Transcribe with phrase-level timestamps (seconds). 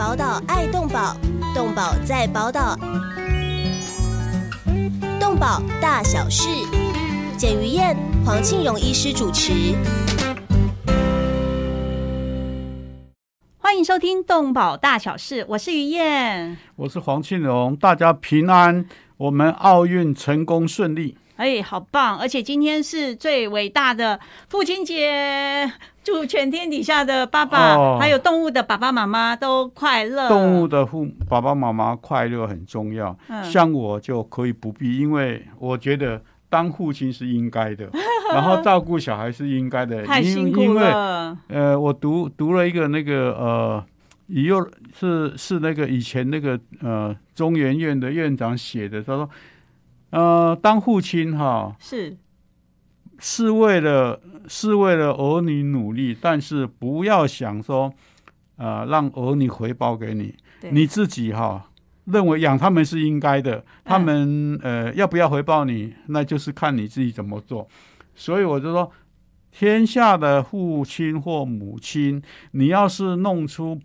[0.00, 1.14] 宝岛爱动宝，
[1.54, 2.74] 动宝在宝岛，
[5.20, 6.48] 动宝大小事，
[7.36, 9.52] 简于燕、黄庆荣医师主持。
[13.58, 18.86] 欢迎收听《动保大小事》，我是于燕，我是黄庆荣，大家平安，
[19.18, 21.18] 我们奥运成功顺利。
[21.40, 22.18] 哎，好棒！
[22.18, 24.20] 而且今天是最伟大的
[24.50, 25.72] 父亲节，
[26.04, 30.28] 祝全天底下的爸爸，哦还有动物的爸爸妈妈都快乐。
[30.28, 37.88] 动物的父爸爸妈妈快乐很重要，嗯像我就可以不必，因为我觉得当父亲是应该的，
[38.34, 41.38] 然后照顾小孩是应该的，太辛苦因为了。
[41.48, 43.84] 呃，我读读了一个那个呃，
[44.26, 49.30] 以又是是那个以前那个呃中研院的院长写的，他说，
[50.10, 52.16] 呃，当父亲哈是
[53.18, 57.92] 是为了是为了儿女努力，但是不要想说，
[58.56, 60.34] 呃，让儿女回报给你，
[60.70, 61.66] 你自己哈。
[62.06, 67.68] 认为养他们是应该的，他们、呃要不要回报你，那就是看你自己怎么做。
[68.16, 68.90] 所以我就说，
[69.52, 72.20] 天下的父亲或母亲，
[72.52, 73.78] 你要是弄出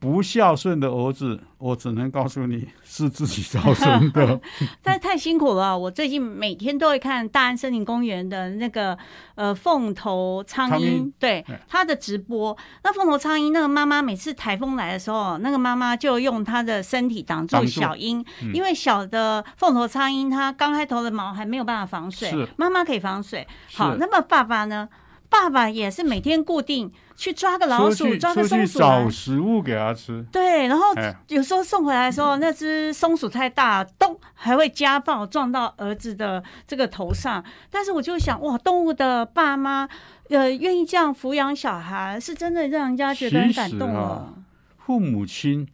[0.00, 4.40] 不孝顺的儿子，我只能告诉你是自己造成的。
[4.82, 5.78] 但太辛苦了。
[5.78, 8.96] 我最近每天都会看大安森林公园的那个
[9.34, 12.56] 呃凤头苍苍鹰，对对它的直播。
[12.82, 23.46] 那凤头苍蝇那个妈妈每次台风来的时候，那个妈妈就用她的身体挡住小鹰，嗯因为小的凤头苍蝇它刚开头的毛还没有办法防水，妈妈可以防水。
[23.74, 24.88] 好，那么爸爸呢？
[25.30, 37.42] 爸爸也是每天固定去抓个老鼠，抓个松鼠找食物给他吃，对，然后哎有时候送回来的时候，那只松鼠太大，咚，还会家暴撞到儿子的这个头上。
[37.70, 39.88] 但是我就想，哇，动物的爸妈，
[40.30, 44.34] 呃，愿意这样抚养小孩，是真的让人家觉得很感动哦。
[44.78, 45.66] 父母亲，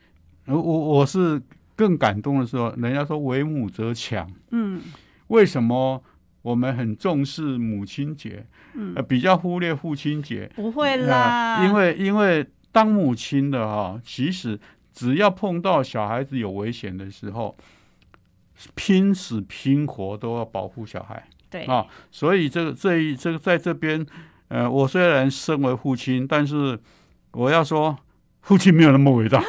[0.44, 1.40] 我我我是
[1.74, 4.30] 更感动的时候，人家说为母则强。
[4.50, 4.82] 嗯，
[5.28, 6.02] 为什么
[6.46, 8.46] 我们很重视母亲节？
[8.74, 10.48] 嗯呃，比较忽略父亲节。
[10.54, 14.56] 不会呃啦，因为因为当母亲的哈、其实
[14.94, 17.56] 只要碰到小孩子有危险的时候，
[18.76, 21.26] 拼死拼活都要保护小孩。
[21.50, 24.06] 对，啊，所以这个这一这个在这边，
[24.46, 26.78] 呃，我虽然身为父亲，但是
[27.32, 27.98] 我要说，
[28.42, 29.42] 父亲没有那么伟大。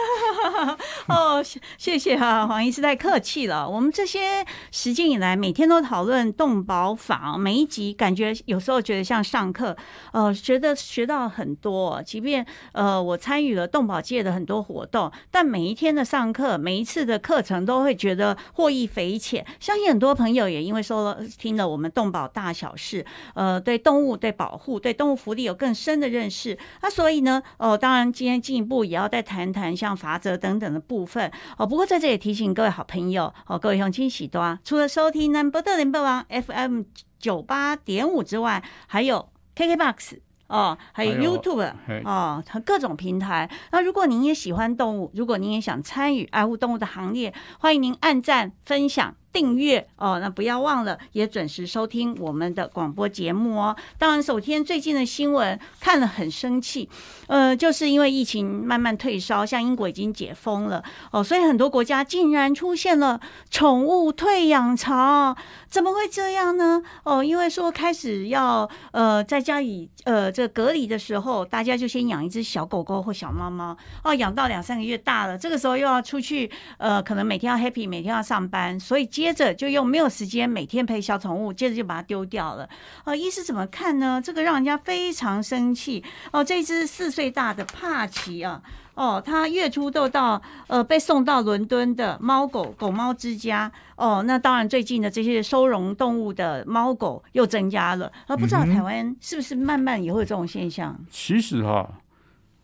[1.08, 1.42] 哦，
[1.78, 3.68] 谢谢哈、黄医师太客气了。
[3.70, 9.76] 我们这些时间以来，每天都讨论动保法，每一集感觉有时候觉得像上课，
[10.12, 12.04] 呃，觉得学到很多。
[12.04, 19.46] 即便呃我参与了动保界的很多活动，但每一天的上课，每一次的课程都会觉得获益匪浅。
[19.62, 26.58] 相信很多朋友也因为说了听了我们动保大小事，呃，对动物、对保护、对动物福利有更深的认识。
[26.82, 31.66] 那所以呢，哦，当然今天进一步也要再谈谈像法则等等的部分哦。
[31.66, 36.84] 不过在这里提醒各位好朋友哦，各位乡亲喜多啊，除了收听 Number 的联播网 FM
[37.20, 40.20] 九八点五之外，还有 KKBox。
[40.48, 41.74] 哦，还有 YouTube
[42.06, 43.52] 哦，它各种平台。
[43.74, 50.18] 那如果您也喜欢动物，如果您也想参与爱护动物的行列，欢迎您按赞、分享、订阅哦。
[50.20, 53.76] 那不要忘了也准时收听我们的广播节目哦。
[54.00, 56.90] 当然，首先最近的新闻看了很生气，
[57.28, 63.22] 呃，就是因为疫情慢慢退烧，像英国已经解封了哦，所以很多国家竟然出现了
[63.52, 65.38] 宠物退养潮，
[65.70, 66.82] 怎么会这样呢？
[67.04, 82.68] 哦，因为说开始要呃在家里呃这隔离的时候，大家就先养一只小狗狗或小猫猫哦，养到两三个月大了，这个时候又要出去呃，可能每天要 happy，每天要上班，所以接着就又没有时间每天陪小宠物，接着就把它丢掉了。
[83.04, 84.22] 呃，医师怎么看呢？
[84.24, 86.44] 这个让人家非常生气哦。
[86.44, 88.62] 这只四岁大的帕奇啊。
[88.98, 93.72] 哦，他月初都到呃被送到伦敦的猫狗狗猫之家。
[93.96, 101.00] 哦，那当然最近的这些收容动物的猫狗又增加了，而不知道台湾是不是慢慢也会有这种现象？
[101.12, 102.00] 其实哈，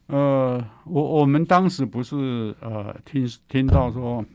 [0.07, 4.25] 呃，我我们当时不是呃听听到说，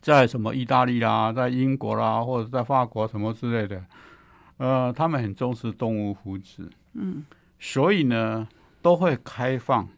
[0.00, 3.84] 在什么意大利啦，在英国啦，或者在法国什么之类的，
[4.58, 7.24] 呃，他们很重视动物福祉，嗯，
[7.58, 8.46] 所以呢，
[8.82, 9.88] 都会开放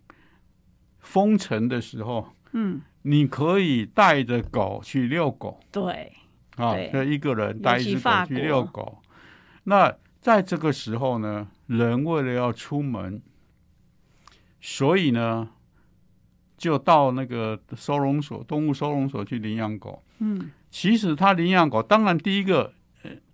[1.07, 6.13] 封城的时候，嗯，你可以带着狗去遛狗对，
[6.57, 8.99] 啊一个人带一只狗去遛狗。
[9.65, 13.23] 那在这个时候呢，人为了要出门，
[14.61, 15.49] 所以呢，
[16.59, 20.03] 就到那个收容所、动物收容所去领养狗。
[20.19, 22.73] 嗯，其实他领养狗，当然第一个，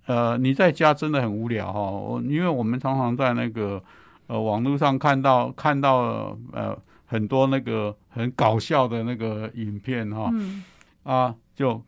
[0.07, 2.07] 呃，你在家真的很无聊哈、哦。
[2.11, 3.83] 我因为我们常常在那个
[4.27, 6.77] 呃网络上看到看到呃
[7.13, 10.65] 很多那个很搞笑的那个影片哈、嗯，
[11.03, 11.85] 啊，就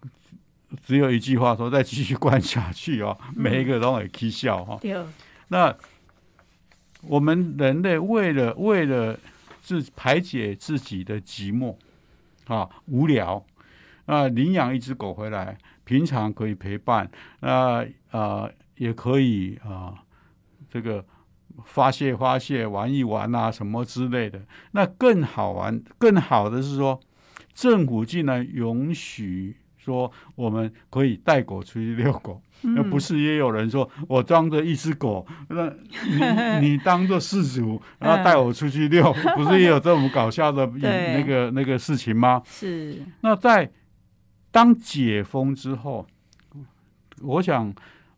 [0.85, 5.03] 只有一句话说再继续关下去哦，每一个都会起笑哈、对，
[5.49, 5.75] 那
[7.01, 9.19] 我们人类为了为了
[9.63, 11.75] 自排解自己的寂寞
[12.47, 13.43] 啊无聊
[14.05, 17.11] 啊，领养一只狗回来，平常可以陪伴，
[17.41, 19.95] 那啊也可以啊
[20.69, 21.03] 这个
[21.65, 24.41] 发泄发泄玩一玩啊什么之类的。
[24.73, 26.99] 那更好玩更好的是说，
[27.53, 32.41] 政府竟然允许说我们可以带狗出去遛狗。
[32.67, 35.71] 那不是也有人说我装着一只狗，那
[36.61, 42.41] 你 你当做事主，然后带我出去遛，不是也有这种搞笑的对那个那个事情吗？
[42.47, 43.71] 是，那在
[44.51, 46.07] 当解封之后，
[47.21, 47.75] 我想，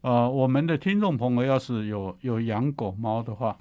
[0.07, 3.59] 呃，我们的听众朋友要是有有养狗猫的话，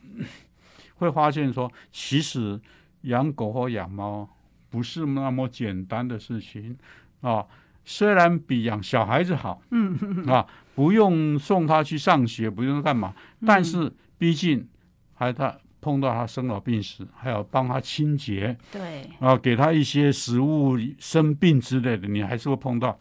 [0.98, 2.62] 会发现说，其实
[3.02, 4.30] 养狗或养猫
[4.70, 6.78] 不是那么简单的事情
[7.22, 7.44] 啊。
[7.84, 10.46] 虽然比养小孩子好，嗯啊，
[10.76, 14.68] 不用送他去上学，不用干嘛，但是毕竟
[15.16, 23.00] 还他碰到他生老病死，还要帮他清洁，对，啊，给他一些食物、生病之类的，你还是会碰到。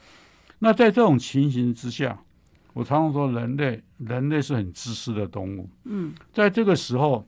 [0.61, 2.19] 那在这种情形之下，
[2.75, 5.67] 我常常说，人类人类是很自私的动物。
[5.85, 7.27] 嗯，在这个时候，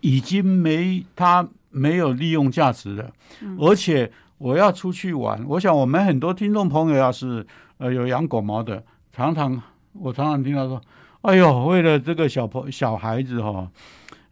[0.00, 3.10] 已经没它没有利用价值了，
[3.58, 5.42] 而且我要出去玩。
[5.46, 7.46] 我想我们很多听众朋友要是
[7.78, 9.62] 呃有养狗毛的，常常
[9.94, 10.82] 我常常听到说，
[11.22, 13.70] 哎呦，为了这个小朋小孩子哈、哦，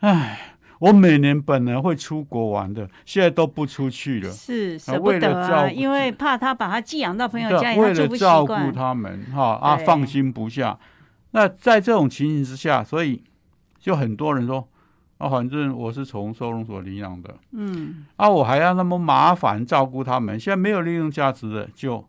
[0.00, 0.49] 哎。
[0.80, 4.30] 我每年本来会出国玩的，现在都不出去了。
[4.30, 8.54] 是舍不得啊，因为怕他把他寄养到朋友家里，他为了照顾。
[8.72, 10.78] 他们，哈啊，放心不下。
[11.32, 13.22] 那在这种情形之下，所以
[13.78, 14.66] 就很多人说
[15.18, 20.40] 啊，反正我是从收容所领养的，嗯，啊，我还要那么麻烦照顾他们。
[20.40, 22.02] 现在没有利用价值的，就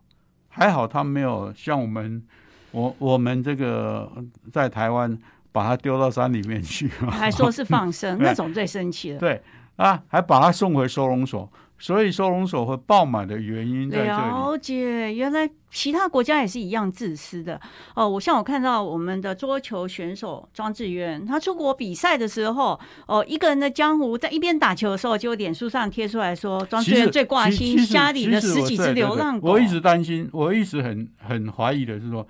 [0.48, 2.22] 还好，他没有像我们，
[2.70, 4.10] 我我们这个
[4.50, 5.16] 在台湾
[5.52, 9.18] 把它丢到山里面去， 还说是放生， 那种最生气了。
[9.20, 9.40] 对
[9.76, 11.48] 啊，还把它送回收容所。
[11.78, 14.08] 所以收容所会爆满的原因在这里。
[14.08, 17.60] 了解，原来其他国家也是一样自私的
[17.96, 18.08] 哦。
[18.08, 22.78] 我像我看到我们的桌球选手庄智渊，他出国比赛的时候，
[23.08, 29.50] 哦，一个人的江湖，在一边打球的时候，就脸书上贴出来说，庄智渊最挂心家里的十几只流浪狗。
[29.50, 32.24] 我一直担心，我一直很很怀疑的是说，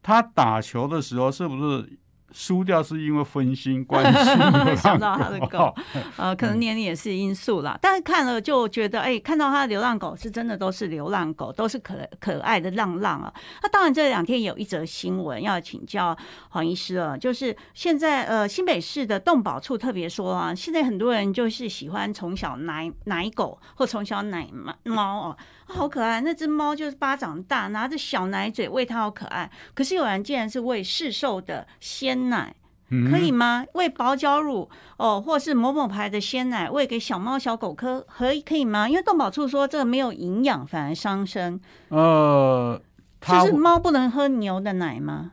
[0.00, 1.90] 他打球的时候是不是
[2.32, 4.36] 输掉是因为分心关心
[4.76, 5.74] 想到他的狗，
[6.16, 7.78] 呃，嗯可能年龄也是因素啦。
[7.80, 13.32] 但是看了就觉得，哎、看到他的流浪狗是真的都是流浪狗，都是可可爱的浪浪啊。
[13.62, 16.16] 那当然这两天有一则新闻要请教
[16.50, 25.36] 黄医师啊，就是现在呃新北市的动保处特别说啊，现在很多人就是喜欢从小奶奶狗或从小奶猫猫哦、啊
[25.66, 29.50] 好可爱，那只猫就是巴掌大，拿着小奶嘴喂它，好可爱。
[29.74, 32.54] 可是有人竟然是喂市售的鲜奶。
[32.88, 33.66] 嗯可以吗？
[33.72, 38.88] 喂保角乳哦，或是某某牌的鲜奶喂给小猫小狗喝可以可以吗？
[38.88, 41.60] 因为动保处说这个没有营养，反而伤身。
[41.88, 42.80] 呃，
[43.18, 45.32] 他就是猫不能喝牛的奶吗？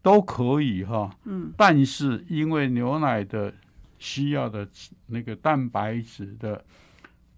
[0.00, 3.52] 都可以哈，嗯，但是因为牛奶的
[3.98, 4.66] 需要的
[5.08, 6.64] 那个蛋白质的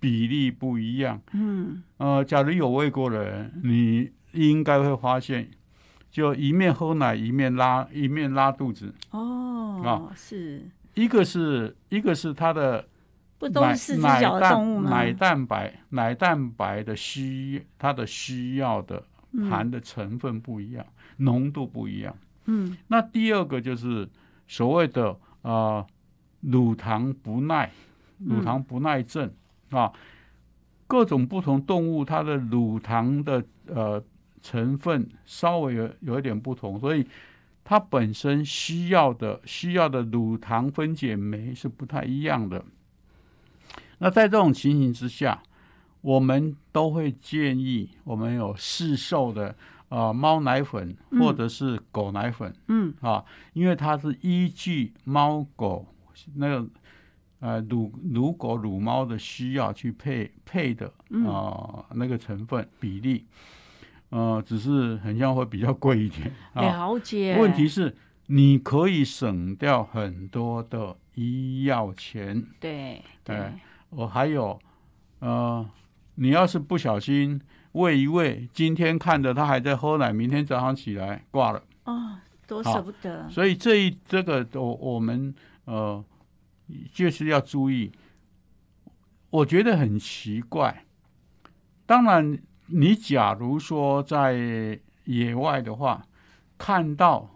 [0.01, 5.51] 比例不一样，嗯，呃，假如有喂过的人，你应该会发现，
[6.11, 10.63] 就一面喝奶一面拉一面拉肚子，哦，啊是。
[10.95, 12.85] 一个是一个是它的
[13.39, 19.03] 不都奶是四只奶脚的动物奶蛋白奶蛋白的需它的需要的
[19.49, 20.85] 含的成分不一样，
[21.19, 22.17] 浓度不一样。
[22.47, 22.77] 嗯。
[22.89, 24.09] 那第二个就是
[24.49, 25.11] 所谓的
[25.43, 25.87] 啊、呃
[26.41, 27.71] 乳糖不耐，
[28.19, 29.31] 乳糖不耐症、
[29.71, 29.93] 啊，
[30.87, 34.03] 各种不同动物它的乳糖的呃
[34.41, 37.07] 成分稍微有有一点不同，所以
[37.65, 42.65] 它本身需要的需要的乳糖分解酶是不太一样的。
[43.99, 45.43] 那在这种情形之下，
[46.01, 49.49] 我们都会建议我们有市售的
[49.89, 52.55] 啊、呃猫奶粉嗯或者是狗奶粉。
[52.69, 55.85] 嗯啊，因为它是依据猫狗
[56.37, 56.67] 那个
[57.41, 60.93] 呃乳乳狗乳猫的需要去配配的
[61.27, 63.27] 啊、那个成分比例，
[64.11, 66.63] 呃，只是很像会比较贵一点啊。
[66.63, 67.37] 了解。
[67.39, 74.59] 问题是你可以省掉很多的医药钱，对对哎我还有
[75.21, 75.67] 呃，
[76.17, 77.41] 你要是不小心
[77.73, 81.63] 喂一喂，今天看着它还在喝奶，明天早上起来挂了。
[81.85, 82.17] 哦，
[82.47, 83.27] 多舍不得。
[83.31, 86.05] 所以这一这个我我们呃
[86.93, 87.93] 就是要注意，
[89.31, 90.85] 我觉得很奇怪。
[91.87, 96.07] 当然，你假如说在野外的话，
[96.59, 97.31] 看到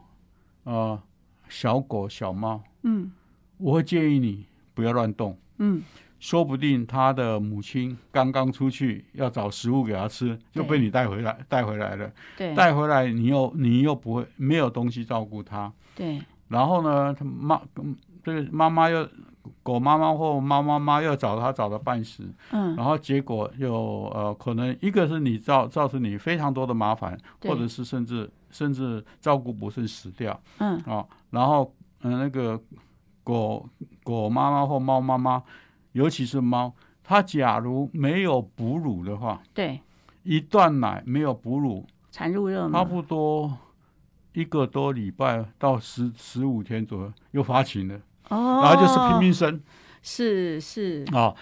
[0.65, 1.03] 呃
[1.49, 3.13] 小狗、小猫，嗯
[3.57, 5.39] 我会建议你不要乱动。
[5.59, 5.83] 嗯，
[6.19, 12.13] 说不定它的母亲刚刚出去要找食物给它吃，就被你带回来带回来了。
[12.37, 19.09] 对带回来你又你又不会没有东西照顾它，对，然后呢，它妈嗯这个妈妈又
[19.63, 23.75] 狗妈妈或猫妈妈又找它找的半死，嗯然后结果又
[24.15, 30.79] 呃可能一个是你造造成你非常多的麻烦，或者是甚至甚至照顾不慎死掉嗯。
[30.81, 32.61] 啊、然后嗯、呃那个
[33.25, 33.69] 狗
[34.05, 35.43] 狗妈妈或猫妈妈，
[35.93, 39.81] 尤其是猫，它假如没有哺乳的话，对，
[40.23, 43.59] 一断奶没有哺乳，产入热，差不多
[44.33, 48.01] 一个多礼拜到十十五天左右又发情了，
[48.33, 49.61] 哦，然后就是拼命生。
[50.03, 51.33] 是是，啊、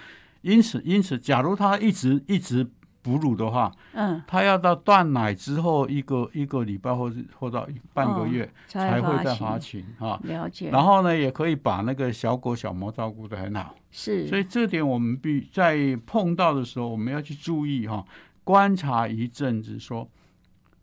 [0.42, 2.68] 因此因此，假如他一直一直
[3.00, 10.20] 哺乳的话，嗯，他要到断奶之后一个一个礼拜或者或到半个月、才会再发情，情啊。
[10.24, 18.04] 了解，然后呢，也可以把那个小狗小猫照顾的很好，是，所以这点我们必在碰到的时候，我们要去注意哈、
[18.44, 20.06] 观察一阵子说，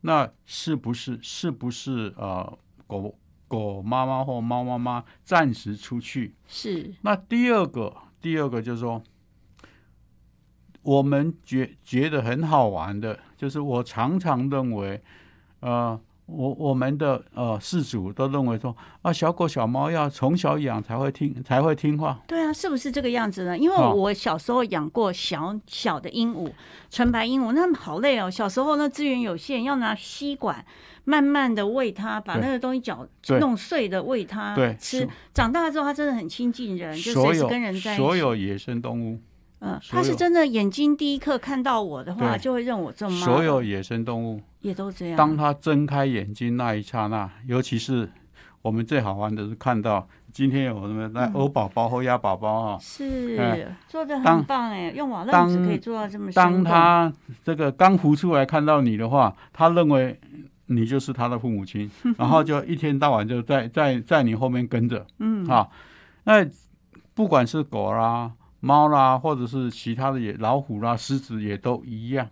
[0.01, 3.13] 那是不是是不是呃狗
[3.47, 6.35] 狗妈妈或猫妈妈暂时出去？
[6.47, 9.01] 是，那第二个第二个就是说，
[10.81, 15.01] 我们觉觉得很好玩的，就是我常常认为，
[15.61, 23.57] 呃，我我们的呃事主都认为说啊，小狗小猫要从小养才会听才会听话，对啊，是不是这个样子呢？
[23.57, 26.51] 因为哦我小时候养过小小的鹦鹉，
[26.91, 28.29] 纯白鹦鹉，那好累哦。
[28.29, 30.63] 小时候那资源有限，要拿吸管
[31.05, 33.07] 慢慢的喂它，把那个东西搅
[33.39, 35.09] 弄碎的喂它对吃是。
[35.33, 38.03] 长大之后，它真的很亲近人，就所随时跟人在一起。
[38.03, 39.17] 所有野生动物，
[39.59, 43.25] 嗯，所有它是真的眼睛第一刻看到我的话，就会认我这妈。
[43.25, 45.17] 所有野生动物，也都这样。
[45.17, 48.09] 当他睁开眼睛那一刹那，尤其是
[48.61, 56.63] 我们最好玩的是看到今天有什么那嗯欧宝宝或鸭宝宝啊，是哎做的很棒哎，用网络可以做到这么当动。
[56.63, 57.11] 他
[57.43, 60.19] 这个刚浮出来看到你的话，他认为
[60.67, 65.67] 你就是他的父母亲， 然后就一天到晚就在在在你后面跟着嗯啊。
[66.25, 66.45] 那
[67.15, 72.29] 不管是狗啦、猫啦，或者是其他的野老虎啦、狮子也都一样。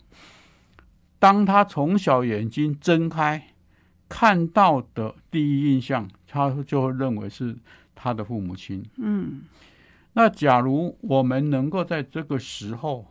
[1.19, 3.47] 当他从小眼睛睁开，
[4.09, 7.55] 看到的第一印象，他就会认为是
[7.93, 8.83] 他的父母亲。
[8.97, 9.41] 嗯
[10.13, 13.05] 那假如我们能够在这个时候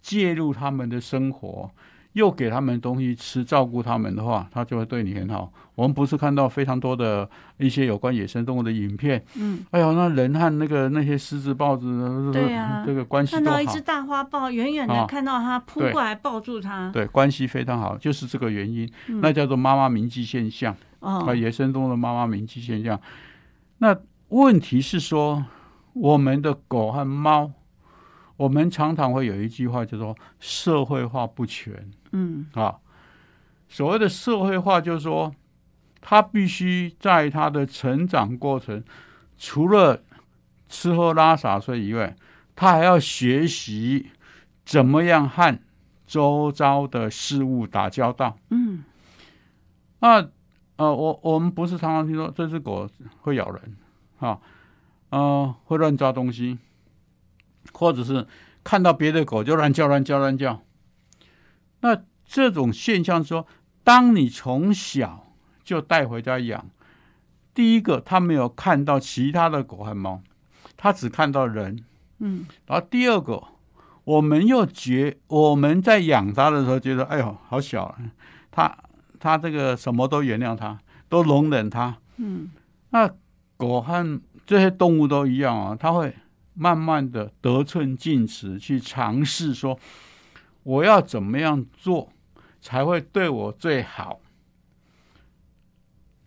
[0.00, 1.70] 介入他们的生活，
[2.14, 5.52] 又给他们东西吃，照顾他们的话，他就会对你很好。
[5.74, 7.28] 我们不是看到非常多的
[7.58, 16.90] 一些有关野生动物的影片，嗯，哎呦，那人和那个那些狮子、豹子，对啊这个关系看到一只，大花豹，远远的啊看到它扑对过来抱住它。
[16.92, 20.74] 对，关系非常好，就是这个原因，嗯那叫做妈妈铭记现象。
[21.00, 22.98] 啊，哦，野生动物的妈妈铭记现象。
[23.78, 23.94] 那
[24.28, 25.44] 问题是说，
[25.92, 27.50] 我们的狗和猫，
[28.36, 32.78] 我们常常会有一句话，叫做社会化不全嗯啊。
[33.68, 35.34] 所谓的社会化，就是说，
[36.00, 38.82] 他必须在他的成长过程，
[39.36, 40.00] 除了
[40.68, 42.16] 吃喝拉撒睡以外，
[42.54, 44.10] 他还要学习
[44.64, 45.58] 怎么样和
[46.06, 48.38] 周遭的事物打交道。
[48.50, 48.84] 嗯
[50.00, 50.28] 那
[50.76, 52.88] 呃，我我们不是常常听说这只狗
[53.22, 53.76] 会咬人，
[54.18, 54.38] 啊、
[55.10, 56.58] 呃，会乱抓东西，
[57.72, 58.26] 或者是
[58.62, 60.60] 看到别的狗就乱叫乱叫乱叫。
[61.84, 63.46] 那这种现象说，
[63.82, 66.66] 当你从小就带回家养，
[67.52, 70.22] 第一个他没有看到其他的狗和猫，
[70.78, 71.84] 他只看到人，
[72.20, 72.46] 嗯。
[72.66, 73.42] 然后第二个，
[74.04, 77.98] 我们又觉我们在养它的时候觉得，哎呦，好小啊，
[78.50, 78.74] 它
[79.20, 80.78] 它这个什么都原谅它，
[81.10, 81.98] 都容忍它。
[82.16, 82.50] 嗯。
[82.88, 83.10] 那
[83.58, 86.14] 狗和这些动物都一样啊，它会
[86.54, 89.78] 慢慢的得寸进尺，去尝试说，
[90.64, 92.12] 我要怎么样做
[92.60, 94.20] 才会对我最好。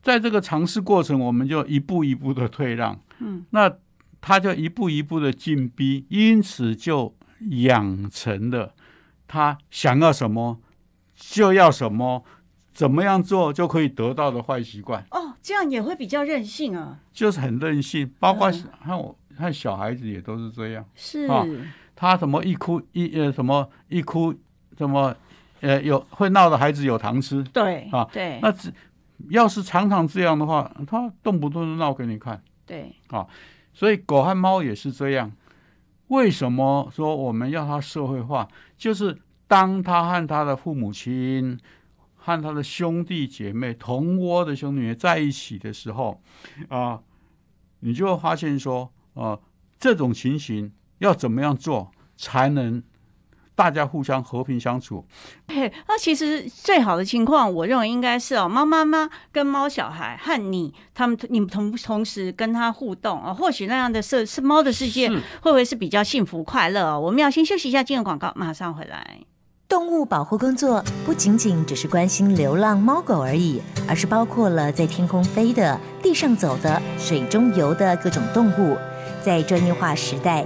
[0.01, 3.69] 在这个尝试过程，我们就一步一步的退让，嗯，那
[4.21, 7.13] 他就一步一步的进逼，因此就
[7.63, 8.73] 养成了
[9.27, 10.61] 他想要什么
[11.13, 12.23] 就要什么，
[12.73, 15.05] 怎么样做就可以得到的坏习惯。
[15.11, 16.99] 哦，这样也会比较任性啊。
[17.11, 20.85] 就是很任性，包括嗯和我和小孩子也都是这样。
[20.95, 21.45] 是，啊
[21.97, 24.33] 他什么一哭一呃什么一哭
[24.77, 25.13] 什么
[25.61, 28.71] 呃有会闹的孩子有糖吃，对啊对那只
[29.29, 32.39] 要是常常这样的话，他动不动就闹给你看。
[32.67, 33.25] 对啊，
[33.73, 35.31] 所以狗和猫也是这样。
[36.09, 38.47] 为什么说我们要它社会化？
[38.77, 41.59] 就是当他和他的父母亲、
[42.15, 46.21] 和他的兄弟姐妹、同窝的兄弟姐妹在一起的时候，
[46.69, 47.01] 啊，
[47.79, 49.39] 你就会发现说，啊，
[49.79, 52.83] 这种情形要怎么样做才能？
[53.55, 55.03] 大家互相和平相处。
[55.47, 66.85] 嘿，那其实最好的情况，我认为应该是哦，猫妈妈跟猫小孩和你，他们你们同同时跟他互动啊，或许那样的世是猫的世界会不会是比较幸福快乐？
[66.91, 66.99] 哦？
[66.99, 69.21] 我们要先休息一下，进入广告，马上回来。
[69.67, 78.77] 动物保护工作不仅仅只是关心流浪猫狗而已，而是包括了在天空飞的、地上走的、水中游的各种动物。
[79.23, 80.45] 在专业化时代，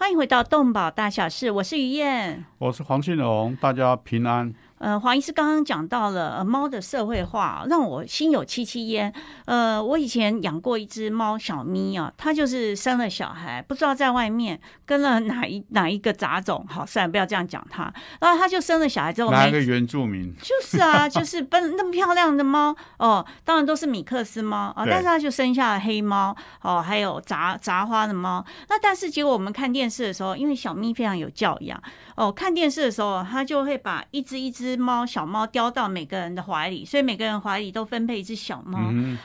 [0.00, 4.50] 欢迎回到动保大小事，我是于燕，我是黄庆荣，大家平安。
[4.80, 9.12] 呃，黄医师刚刚讲到了猫的社会化，让我心有戚戚焉。
[9.44, 16.64] 呃，我以前养过一只猫小咪啊，它就是生了小孩，不知道在外面跟了哪一哪一个杂种。
[16.66, 17.92] 好，算了，不要这样讲它。
[18.22, 20.34] 然后它就生了小孩之后，哪一个原住民？
[20.36, 28.42] 就是啊，就是 奔那么漂亮的猫哦，当然都是米克斯猫啊，但是它就生下了黑猫哦，还有杂杂花的猫。
[28.70, 31.78] 那但是结果我们看电视的时候，因为小咪非常有教养
[32.16, 34.69] 哦，看电视的时候，它就会把一只一只。
[34.76, 38.78] 只猫小猫叼到每个人的怀里，所以每个人怀里都分配一只小猫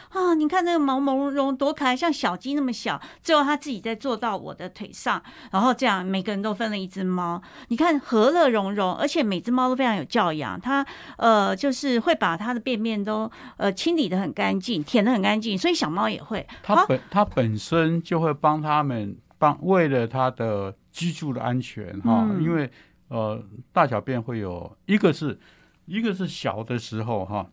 [0.10, 0.34] 啊！
[0.34, 3.00] 你看那个毛毛茸茸多可爱，像小鸡那么小。
[3.22, 7.42] 最后他自己再坐到我的腿上，然后这样每个人都分了一只猫。
[7.68, 10.60] 你看和乐融融，而且每只猫都非常有教养。
[10.60, 10.86] 它
[11.18, 16.46] 呃就是会把它的便便都呃清理的很干净，舔的很干净，所以小猫也会。
[16.64, 22.72] 它本它本身就会帮他们帮为了它的居住的安全哈，因为。
[23.08, 23.42] 呃，
[23.72, 25.40] 大小便会有一个是，
[25.86, 27.48] 一个是小的时候哈，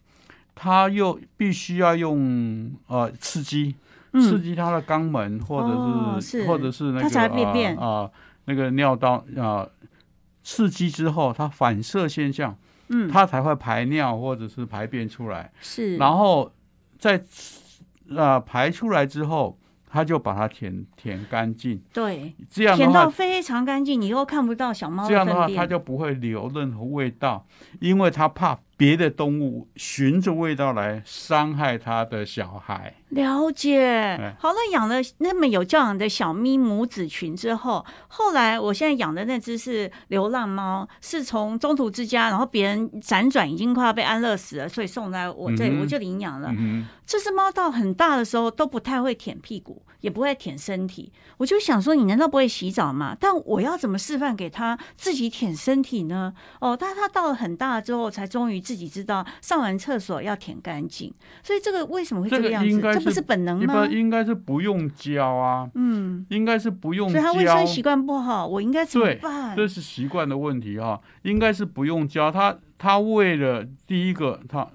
[0.54, 3.74] 他又必须要用呃刺激，
[4.12, 7.08] 刺激他的肛门或者是或者是那个
[7.76, 8.10] 啊
[8.46, 9.68] 那个尿道啊，
[10.42, 12.56] 刺激之后它反射现象，
[12.88, 16.50] 嗯，它才会排尿或者是排便出来，是，然后
[16.98, 17.22] 在
[18.16, 19.58] 啊排出来之后。
[19.92, 27.46] 他就把它舔舔干净，对，这样舔到非常干净，你又看不到小猫这样的话，它就不会留任何味道，
[27.80, 28.58] 因为它怕。
[28.82, 32.92] 别的动物循着味道来伤害他的小孩。
[33.10, 34.34] 了解。
[34.40, 46.52] 好了，养了那么有教养的小咪母子群之后，后来我现在养的那只是流浪猫，是从中途之家，然后别人辗转已经快要被安乐死了，所以送来我这里，我就领养了。
[47.06, 51.12] 这只猫到很大的时候都不太会舔屁股，也不会舔身体。
[51.36, 53.14] 我就想说，你难道不会洗澡吗？
[53.20, 56.32] 但我要怎么示范给它自己舔身体呢？
[56.60, 58.60] 哦，但是他到了很大之后，才终于。
[58.71, 62.80] 自己知道上完厕所要舔干净，所以这个为什么会这个样子？
[62.80, 63.86] 这不是本能吗？
[63.86, 67.08] 应该是不用教啊，嗯，应该是不用。
[67.10, 69.56] 所以他卫生习惯不好，我应该怎么办？
[69.56, 72.58] 这是习惯的问题哈，应该是不用教他。
[72.78, 74.68] 他为了第一个，他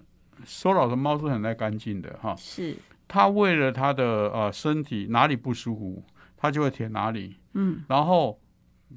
[0.46, 2.76] 收老的猫是很爱干净的哈，是
[3.08, 6.04] 他为了他的呃身体哪里不舒服，
[6.38, 8.40] 他就会舔哪里，嗯，然后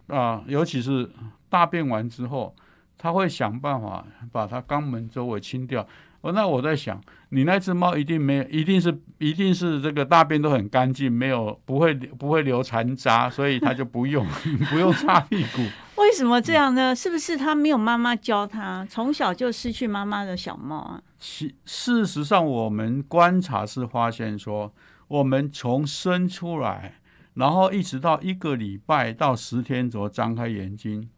[0.07, 1.11] 啊，尤其是
[1.49, 2.55] 大便完之后。
[3.03, 5.87] 他会想办法把它肛门周围清掉。
[6.21, 14.27] 哦，那我在想，你那只猫一定没有，一定是一定是这个大便都很干净，没有不会不会留残渣，所以它就不用
[14.69, 15.63] 不用擦屁股。
[15.97, 16.95] 为什么这样呢？
[16.95, 21.03] 是不是它没有妈妈教它，从小就失去妈妈的小猫啊？
[21.19, 24.75] 其事实上，我们观察是发现说，
[25.09, 26.97] 我们从生出来，
[27.33, 31.09] 然后一直到一个礼拜到十天左右张开眼睛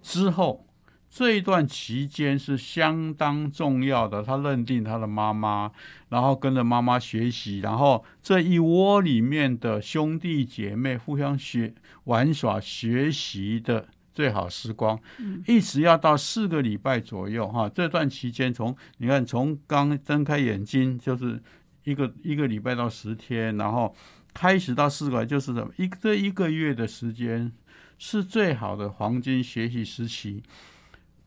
[0.00, 0.64] 之后。
[1.10, 5.72] 这一段期间是相当重要的，他认定他的妈妈，
[6.10, 15.00] 然后跟着妈妈学习，然后这一窝里面的兄弟姐妹互相学玩耍学习的最好时光，
[15.46, 17.68] 一直要到四个礼拜左右哈。
[17.68, 21.42] 这段期间，从你看从刚睁开眼睛就是
[21.84, 23.94] 一个一个礼拜到十天，然后
[24.34, 27.50] 开始到四个，就是什么一这一个月的时间
[27.98, 30.42] 是最好的黄金学习时期。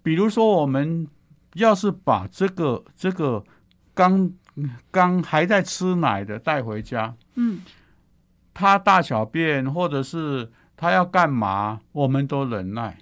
[0.04, 1.08] 比如说，我们
[1.54, 3.44] 要是把这个这个
[3.94, 4.32] 刚
[4.90, 7.62] 刚还在吃奶的带回家，嗯，
[8.54, 12.98] 他大小便或者是他要干嘛，我们都忍耐。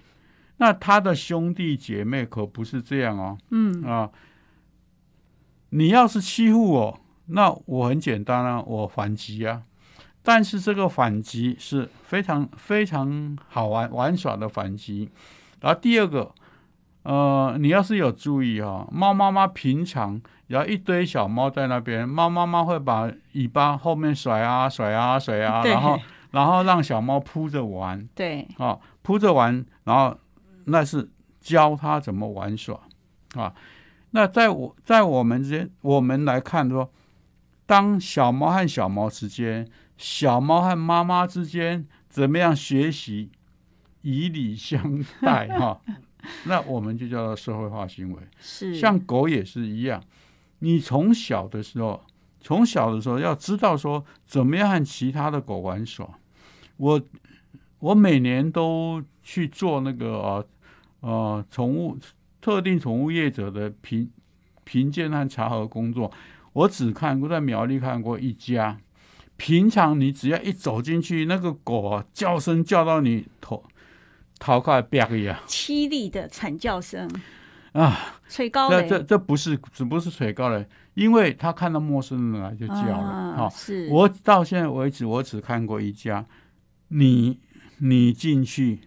[0.58, 4.10] 那他的兄弟姐妹可不是这样哦，嗯啊，
[5.70, 9.62] 你要是欺负我，那我很简单啊，我反击啊。
[10.22, 15.08] 但是这个反击是非常非常好玩玩耍的反击。
[15.60, 16.34] 然后第二个，
[17.10, 25.98] 呃，你要是有注意哈、猫妈妈平常然后一堆小猫在那边，猫妈妈会把尾巴后面甩啊甩啊甩啊，然后
[26.30, 28.08] 然后让小猫扑着玩。
[28.14, 30.16] 对，啊，扑着玩，然后
[30.66, 32.78] 那是教它怎么玩耍
[33.34, 33.52] 啊。
[34.12, 36.92] 那在我在我们之间，我们来看说，
[37.66, 43.32] 当小猫和小猫之间，小猫和妈妈之间怎么样学习
[44.02, 45.80] 以礼相待哈、
[46.44, 48.22] 那我们就叫做社会化行为。
[48.38, 50.02] 是像狗也是一样，
[50.60, 52.02] 你从小的时候，
[52.40, 56.08] 从小的时候要知道说怎么样和其他的狗玩耍。
[56.76, 57.00] 我
[57.78, 60.46] 我每年都去做那个呃
[61.00, 61.98] 呃宠物
[62.40, 64.10] 特定宠物业者的评
[64.64, 66.10] 评鉴和查核工作，
[66.52, 68.78] 我只看过在苗栗看过一家。
[69.36, 73.64] 平常你只要一走进去，那个狗啊叫声叫到你头
[74.40, 77.08] 头快啪一样凄厉的惨叫声，
[77.72, 78.16] 啊！
[78.28, 83.34] 吹高这雷这这不是只不是吹高了，因为他看到陌生人来就叫了。
[83.36, 86.24] 哈、啊是我到现在为止，我只看过一家，
[86.88, 87.38] 你
[87.78, 88.80] 你进去，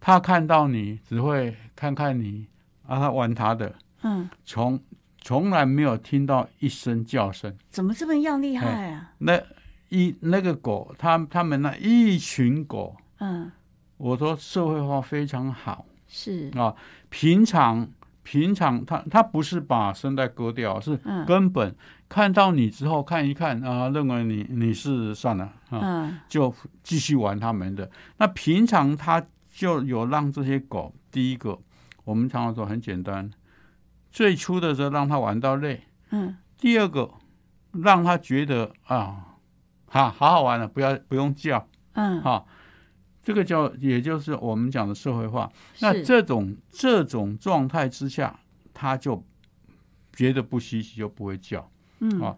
[0.00, 2.46] 他看到你只会看看你，
[2.86, 4.80] 啊，他玩他的，嗯，从
[5.20, 7.54] 从来没有听到一声叫声。
[7.68, 9.12] 怎么这么样厉害啊？
[9.18, 9.40] 那
[9.88, 13.50] 一那个狗，他他们那一群狗，嗯，
[14.02, 15.86] 我说社会化非常好。
[16.08, 16.74] 是啊，
[17.08, 17.88] 平常
[18.24, 21.72] 平常他他不是把声带割掉，是嗯根本
[22.08, 27.88] 看到你之后看一看啊，认为你你是算了啊，嗯就继续玩他们的。
[28.16, 31.56] 那平常他就有让这些狗，第一个
[32.04, 33.30] 我们常常说很简单，
[34.10, 37.08] 最初的时候让他玩到累，嗯第二个
[37.70, 39.38] 让他觉得啊，
[39.86, 42.44] 哈好好玩了，不要不用叫嗯，哈。
[43.22, 45.50] 这个叫，也就是我们讲的社会化。
[45.80, 48.40] 那这种这种状态之下，
[48.74, 49.24] 他就
[50.12, 51.70] 觉得不稀奇，就不会叫。
[52.00, 52.36] 嗯啊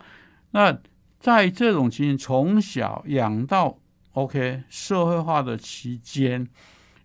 [0.51, 0.79] 那
[1.19, 3.79] 在这种情形，从小养到
[4.13, 6.47] OK 社会化的期间，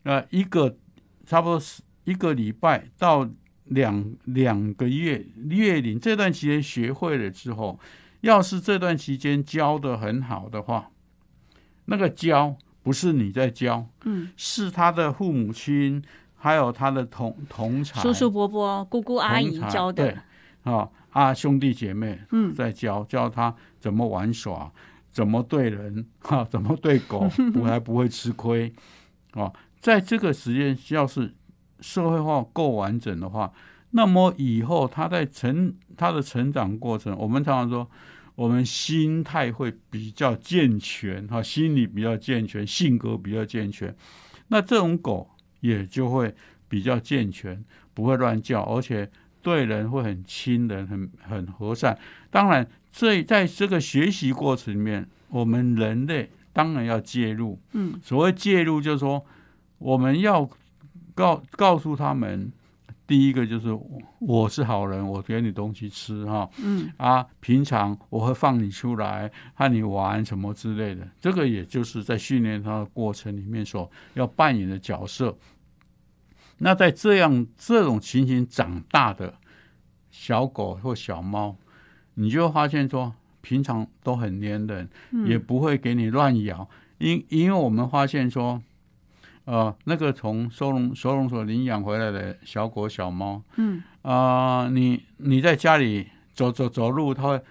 [0.03, 0.77] 呃，一个
[1.25, 3.27] 差不多是一个礼拜到
[3.63, 7.79] 两两个月月龄这段期间学会了之后，
[8.21, 10.91] 要是这段期间教的很好的话，
[11.85, 16.01] 那个教不是你在教，嗯，是他的父母亲，
[16.35, 20.07] 还有他的同同才、叔叔伯伯、姑姑阿姨教对。
[20.63, 22.53] 的，啊啊兄弟姐妹嗯。
[22.53, 24.71] 在教教他怎么玩耍，
[25.11, 28.73] 怎么对人哈、怎么对狗， 不还不会吃亏。
[29.31, 29.51] 啊。
[29.79, 31.33] 在这个时间，要是
[31.79, 33.51] 社会化够完整的话，
[33.91, 37.89] 那么以后他在成他的成长过程，我们常常说，
[38.39, 43.93] 我们心态会比较健全哈，心理比较健全，性格比较健全，
[44.47, 46.33] 那这种狗也就会
[46.69, 47.61] 比较健全，
[47.93, 51.99] 不会乱叫，而且对人会很亲人，很很和善。
[52.31, 57.59] 当然，这在这个学习过程里面，我们人类当然要介入。
[57.73, 59.21] 嗯所谓介入，就是说
[59.79, 60.49] 我们要
[61.13, 62.49] 告告诉他们，
[63.09, 75.35] 第一个就是我我是好人，我给你东西吃哈嗯啊，平常我会放你出来和你玩什么之类的，这个也就是在训练他的过程里面所要扮演的角色。
[76.59, 79.33] 那在这样这种情形长大的
[80.11, 81.55] 小狗或小猫，
[82.13, 86.69] 你就会发现说，平常都很粘人，嗯也不会给你乱咬。
[86.99, 88.61] 因因为我们发现说，
[89.49, 97.41] 呃，那个从收容收容所领养回来的小狗小猫，嗯啊、你你在家里走走走路，它会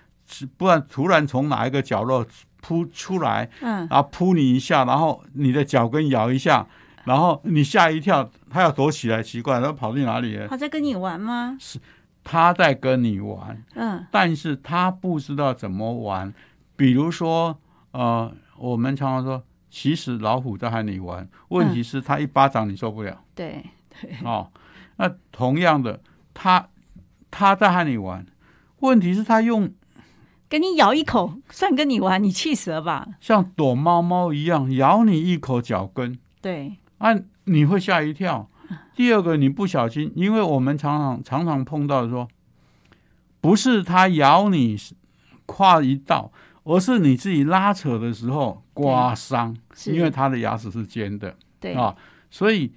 [0.57, 2.25] 不然突然从哪一个角落
[2.61, 6.65] 扑出来，嗯，然后扑你一下，然后你的脚跟摇一下，
[7.03, 10.47] 然后你吓一跳，它要躲起来，奇怪，它跑去哪里了？
[10.47, 11.57] 他在跟你玩吗？
[11.59, 11.81] 是
[12.23, 16.33] 它在跟你玩，嗯但是它不知道怎么玩。
[16.77, 17.59] 比如说，
[17.91, 23.23] 呃，我们常常说，其实老虎在和你玩，问题是它一巴掌你受不了。
[23.35, 23.65] 对
[24.01, 24.51] 对，哦，
[24.97, 26.01] 那同样的，
[26.33, 26.69] 他
[27.31, 28.25] 他在和你玩，
[28.81, 29.73] 问题是他用
[30.49, 33.07] 给你咬一口，算跟你玩，你气死了吧？
[33.21, 38.49] 像躲猫猫一样咬你一口脚跟，对，啊，你会吓一跳。
[38.95, 42.29] 第二个，你不小心，因为我们常常常常碰到说，
[43.41, 44.77] 不是它咬你
[45.47, 46.31] 跨一道，
[46.69, 51.97] 而是你自己拉扯的时候刮伤，因为他的牙齿是尖的对，啊，
[52.31, 52.71] 所以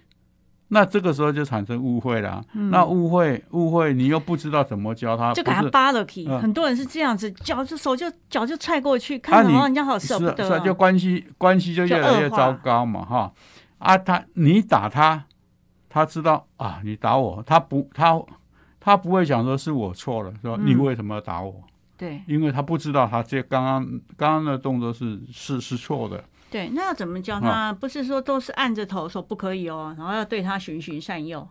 [0.70, 2.42] 那这个时候就产生误会了。
[2.54, 6.26] 嗯那误会误会，你又不知道怎么教他，就给他扒了皮。
[6.26, 10.48] 嗯很多人是这样子，脚就手就脚就踹过去，啊看着你好像人家好舍是啊不得哦。
[10.48, 13.34] 是啊就关系关系就越来越糟糕嘛，哈
[13.78, 15.26] 啊，他你打他，
[15.90, 18.18] 他知道啊，你打我，他不他
[18.80, 21.54] 他不会想说是我错了，说嗯你为什么要打我？
[22.02, 22.20] 对。
[22.26, 27.36] 因为他不知道他这刚刚刚刚的动作是是是错的，对，那要怎么教？
[27.36, 27.42] 啊。
[27.42, 27.74] 他？
[27.74, 31.48] 不是说都是按着头说不可以哦，然后要对他循循善诱。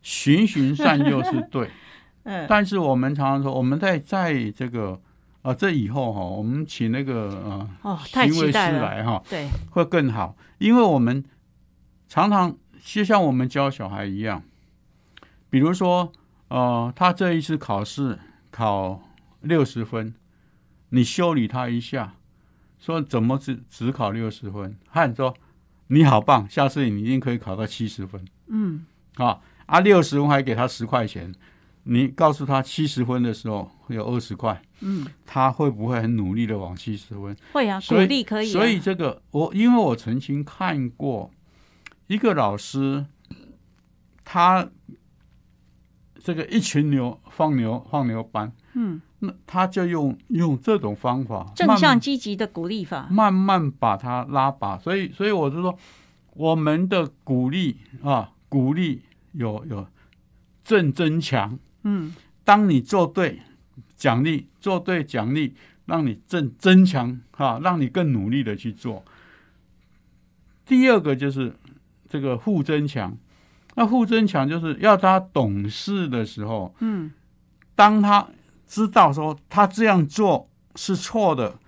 [0.00, 1.68] 循循善诱是对，
[2.24, 4.98] 嗯，但是我们常常说，我们在在这个
[5.42, 8.52] 啊这以后哈，我们请那个呃哦，太行为师。
[8.52, 11.22] 来哈，对，会更好，因为我们
[12.08, 14.42] 常常就像我们教小孩一样，
[15.50, 16.12] 比如说，
[16.48, 18.16] 呃，他这一次考试
[18.52, 19.00] 考
[19.46, 20.14] 六十分，
[20.90, 22.14] 你修理他一下，
[22.78, 25.34] 说怎么只只考六十分，汉说
[25.88, 31.34] 你好棒，下次你一定可以考到七十分嗯，啊啊，六十分还给他十块钱，
[31.84, 37.36] 你告诉他七十分的时候会有二十块，嗯，他会不会很努力的往七十分？
[37.52, 38.52] 会啊，鼓励可以啊。
[38.52, 41.30] 所以这个我因为我曾经看过
[42.08, 43.06] 一个老师，
[44.24, 44.68] 他
[46.22, 53.08] 这个一群牛放牛放牛班，嗯，那他就用用这种方法，正向积极的鼓励法。
[53.10, 54.78] 慢慢把他拉拔。
[54.78, 55.76] 所以所以我就说，
[56.34, 59.00] 我们的鼓励啊，鼓励
[59.32, 59.86] 有有
[60.62, 61.58] 正增强。
[61.84, 63.40] 嗯，当你做对，
[63.96, 65.54] 奖励做对奖励，
[65.86, 69.02] 让你正增强哈、让你更努力的去做。
[70.66, 71.54] 第二个就是
[72.08, 73.16] 这个互增强，
[73.76, 77.12] 那互增强就是要他懂事的时候，嗯，
[77.74, 78.28] 当他
[78.66, 81.58] 知道说他这样做是错的，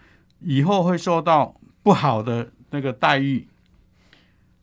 [0.40, 3.46] 以后会受到不好的那个待遇。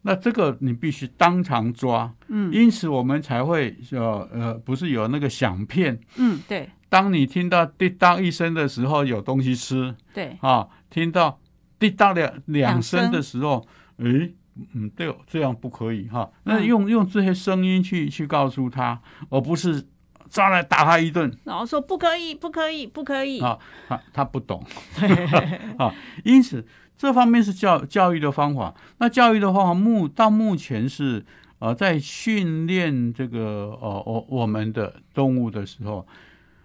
[0.02, 2.54] 那这个你必须当场抓，嗯。
[2.54, 6.70] 因此我们才会呃呃，不是有那个响片，嗯，对。
[6.90, 11.40] 当你听到滴答一声的时候，有东西吃对，啊；听到
[11.80, 13.66] 滴答两两两声声的时候，
[13.98, 14.34] 诶，
[14.74, 16.32] 嗯，对哦，这样不可以哈。
[16.44, 16.66] 那嗯。
[16.66, 19.84] 用用这些声音去去告诉他，而不是
[20.30, 23.40] 抓来打他一顿然后说不可以，不可以，不可以。
[23.40, 23.58] 啊，
[23.88, 24.64] 他他不懂
[25.78, 25.94] 啊。
[26.24, 26.66] 因此，
[26.98, 28.74] 这方面是教教育的方法。
[28.98, 31.26] 那教育的方法目到目前是
[31.60, 36.06] 呃，在训练这个呃我我们的动物的时候，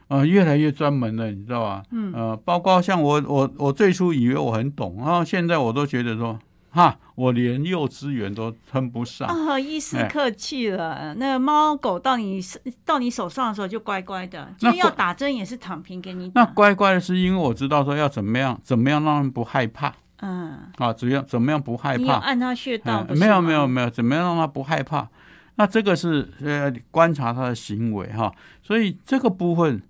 [0.08, 1.82] 呃，越来越专门了，你知道吧？
[1.92, 6.38] 嗯呃，包括像我我我最初以为我很懂，然后现在我都觉得说，
[6.70, 9.28] 哈，我连幼稚园都称不上。
[9.28, 11.14] 啊，医师哎客气了。
[11.16, 12.40] 那猫狗到你
[12.84, 16.42] 到你手上的时候就乖乖的，那就要打针也是躺平给你打。
[16.42, 22.14] 那乖乖的是因为我知道说要怎么样怎么样让他们不害怕嗯，啊，怎样怎么样不害你有怕。
[22.20, 23.04] 按他穴道？
[23.16, 25.08] 没有没有没有，怎么样让它不害怕？
[25.56, 29.82] 那这个是呃观察他的行为哈，所以这个部分，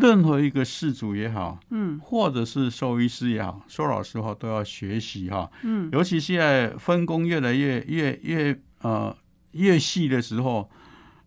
[0.00, 1.98] 任何一个事主也好，嗯。
[2.02, 5.88] 或者是兽医师也好，说老实话都要学习哈，嗯。
[5.92, 9.16] 尤其现在分工越来越越越呃
[9.52, 10.68] 越细的时候，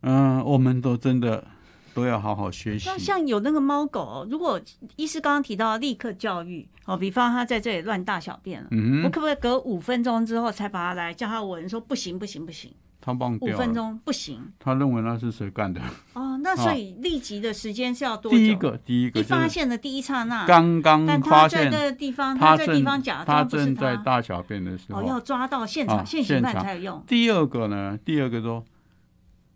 [0.01, 1.47] 嗯、我们都真的
[1.93, 2.89] 都要好好学习。
[2.89, 2.97] 那。
[2.97, 4.59] 像有那个猫狗，如果
[4.95, 12.71] 医师刚刚提到立刻教育哦，比方他在这里乱大小便了，嗯，我可不可以隔五分钟之后才把它来叫他闻，说不行不行不行，
[13.07, 15.79] 他忘五分，钟不行他认为那是谁干的？
[16.11, 18.37] 哦，那所以立即的时间是要多久？
[18.37, 27.03] 第一个，第一个一发现的第一刹那，刚刚发现那个地方，他正在地方假他正在，大小便的时候，哦，要抓到现场啊现行犯才有用。
[27.07, 28.65] 第二个呢，第二个说，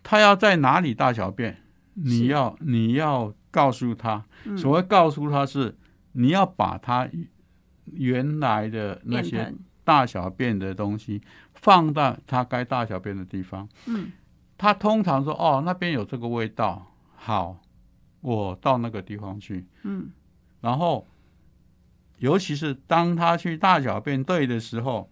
[0.01, 1.57] 他要在哪里大小便，
[1.95, 5.75] 你要你要告诉他，嗯所谓告诉他是
[6.13, 7.05] 你要把他
[7.83, 11.21] 原来的那些，大小便的东西
[11.61, 13.67] 放到他该大小便的地方。
[13.85, 14.11] 嗯
[14.57, 17.57] 他通常说哦，那边有这个味道，好，
[18.21, 19.65] 我到那个地方去。
[19.81, 20.11] 嗯
[20.61, 21.07] 然后，
[22.19, 25.09] 尤其是当他去大小便对的时候，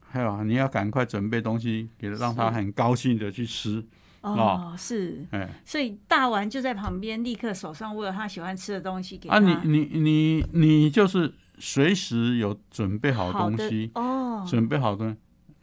[0.00, 3.86] 还有你要赶快准备东西给他，让他很高兴的去吃。
[4.22, 9.36] 哦是，哎，所以大丸就在旁边，立刻手上握了他喜欢吃的东西给他。
[9.36, 15.16] 啊，你你你你就是随时有准备好东西，哦，准备好东西，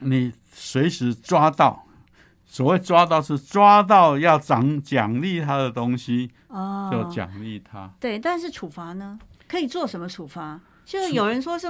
[0.06, 1.84] 你随时抓到。
[2.46, 7.92] 所谓抓到是抓到要奖奖励他的东西，哦，就奖励他。
[8.00, 9.20] 对，但是处罚呢？
[9.48, 10.60] 可可以做什么处罚？
[10.84, 11.70] 就是有人说是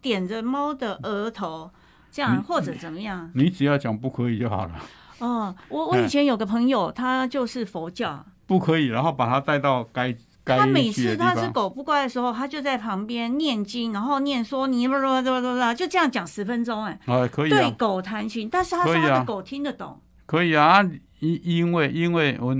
[0.00, 1.70] 点着猫的额头，
[2.10, 3.30] 这样或者怎么样？
[3.34, 4.80] 你只要讲不可以就好了，
[5.18, 10.16] 哦，我我以前有个朋友，他就是佛教，不可以，然后把他带到该该
[10.56, 11.48] 他每次他是。
[11.50, 20.82] 狗不乖的时候，他就在旁边念经，然后念说你不不不不不，就这样讲十分钟，哎，啊，可以啊，对狗弹琴，但是他说他的狗听得懂，可以啊，
[21.20, 22.54] 因因为因为我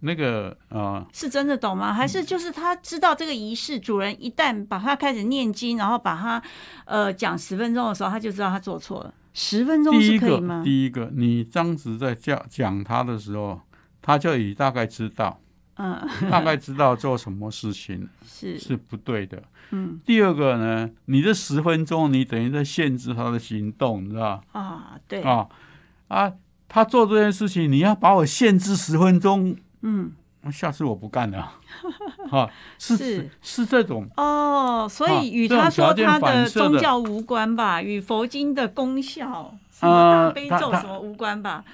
[0.00, 1.92] 那个啊、是真的懂吗？
[1.92, 6.42] 还是就是他知道这个仪式，主人一旦把他开始念经，然后把他
[6.86, 9.14] 呃讲十分钟的时候，他就知道他做错了。
[9.34, 10.62] 十分钟是可以吗？
[10.64, 13.60] 第一个，你当时在讲讲他的时候，
[14.00, 15.38] 他就已大概知道，
[15.82, 19.42] 嗯，大概知道做什么事情 是，是不对的。
[19.70, 25.48] 嗯第二个呢，你这十分钟，你等于在限制他的行动，你知道啊，对，啊
[26.08, 26.32] 啊，
[26.68, 30.12] 他做这件事情，你要把我限制十分钟，嗯，
[30.52, 31.54] 下次我不干了。
[32.30, 39.52] 啊，是是这种，哦，所啊以与他说他的宗教无关吧，与佛经的功效。
[39.72, 41.64] 什么大悲咒什么无关吧？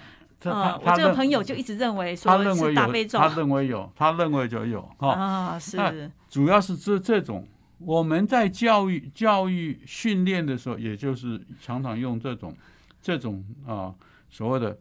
[0.40, 3.18] 他呃，我这个朋友就一直认为说他认为是大悲咒。
[3.18, 5.12] 有，他认为有，他认为就有哈。
[5.12, 6.10] 啊，是。
[6.28, 7.46] 主要是这这种，
[7.78, 12.54] 我们在教育教育训练的时候，也就是常常用这种
[13.00, 13.94] 这种啊
[14.30, 14.78] 所谓的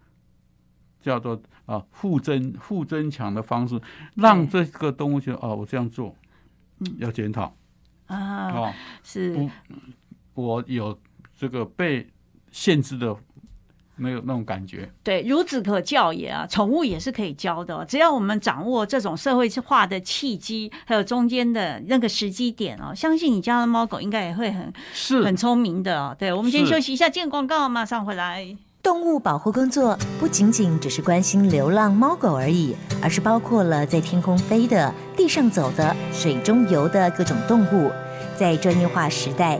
[1.00, 3.80] 叫做啊负增负增强的方式，
[4.16, 6.16] 让这个动物觉得哦，我这样做，
[6.80, 6.96] 嗯。
[7.00, 7.56] 要检讨
[8.08, 9.50] 啊，哦，是。
[10.34, 11.00] 我有
[11.36, 12.08] 这个被
[12.52, 13.16] 限制的
[13.98, 14.90] 那个那种感觉。
[15.04, 17.86] 对，孺子可教也啊，宠物也是可以教的哦。
[17.88, 26.16] 只要我们掌握这种社会化的契机，还有中间的那个时机点哦，相信你家的猫狗应该也会很是很聪明的哦。
[26.18, 28.56] 对，我们先休息一下，见广告，马上回来。
[28.84, 37.92] 动物保护工作不仅仅只是关心流浪猫狗而已，而是包括了在天空飞的、地上走的、水中游的各种动物。
[38.38, 39.60] 在专业化时代，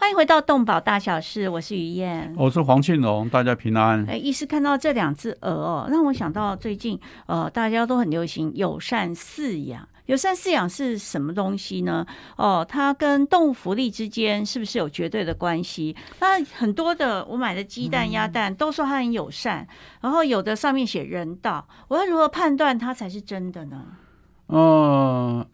[0.00, 2.34] 欢迎回到动保大小事，我是于燕。
[2.38, 4.02] 我是黄庆荣，大家平安。
[4.08, 9.86] 哎，医师看到这两只鹅哦，让我想到最近呃，大家都很流行友善饲养。
[10.06, 12.06] 友善饲养是什么东西呢？
[12.36, 15.94] 哦，它跟动物福利之间是不是有绝对的关系？
[16.18, 19.68] 那很多的我买的鸡蛋、鸭蛋都说它很友善，
[20.00, 23.84] 然后有的上面写人道，我要如何判断它才是真的呢？
[24.46, 25.46] 呃，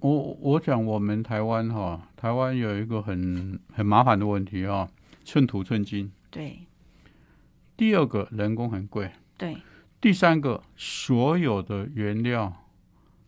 [0.00, 4.88] 我我讲我们台湾哈，台湾有一个很很麻烦的问题啊，
[5.24, 6.10] 寸土寸金。
[6.30, 6.60] 对
[7.76, 9.56] 第二个人工很贵，对，
[10.00, 12.52] 第三个所有的原料，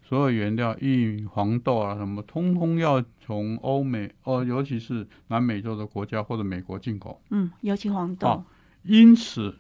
[0.02, 7.20] 所有原料玉米、黄豆啊什么，通通要从欧美哦，尤其是南美洲的国家或者美国进口。
[7.30, 8.44] 嗯，尤其黄豆，好
[8.83, 9.56] 因此，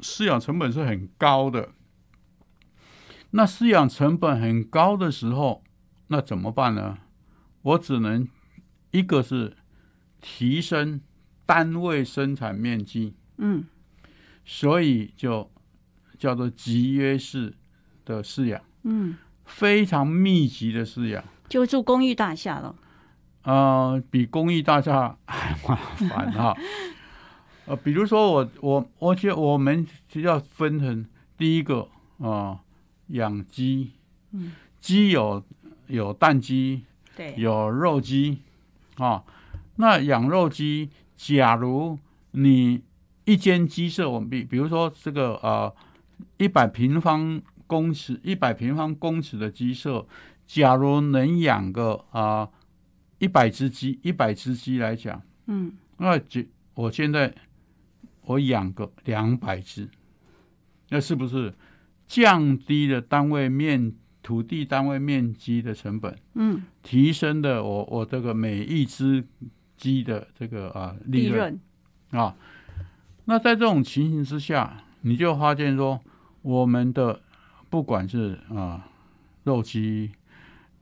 [0.00, 1.70] 饲养成本是很高的。
[3.30, 5.62] 那饲养成本很高的时候，
[6.12, 6.98] 那怎么办呢？
[7.62, 8.26] 我只能
[8.90, 9.56] 一个是
[10.20, 11.00] 提升
[11.46, 13.64] 单位生产面积，嗯
[14.44, 15.48] 所以就
[16.18, 17.54] 叫做集约式
[18.04, 21.22] 的饲养，嗯，非常密集的饲养。
[21.48, 22.74] 就住公寓大厦了。
[23.42, 26.56] 呃，比公寓大厦还麻烦哈。
[27.66, 31.06] 呃，比如说我我我觉得我们就要分成
[31.38, 31.88] 第一个
[32.18, 32.60] 啊、
[33.08, 33.92] 养鸡，
[34.32, 35.44] 嗯，鸡有
[35.90, 36.84] 有蛋鸡，
[37.16, 38.38] 对，有肉鸡
[38.96, 39.22] 啊。
[39.76, 41.98] 那养肉鸡，假如
[42.32, 42.82] 你
[43.24, 45.74] 一间鸡舍，我们比比如说这个呃
[46.38, 50.06] 一百平方公尺，一百平方公尺的鸡舍，
[50.46, 52.48] 假如能养个啊
[53.18, 56.42] 一百只鸡，一百只鸡来讲，嗯那就
[56.74, 57.34] 我现在
[58.22, 59.88] 我养个两百只，
[60.88, 61.54] 那是不是
[62.06, 63.92] 降低了单位面
[64.22, 66.16] 土地单位面积的成本？
[66.34, 69.24] 嗯，提升的我我这个每一只
[69.76, 71.60] 鸡的这个啊利利润。
[72.10, 72.36] 润，啊，
[73.24, 76.00] 那在这种情形之下，你就发现说，
[76.42, 77.20] 我们的
[77.68, 78.88] 不管是啊、
[79.44, 80.12] 肉鸡、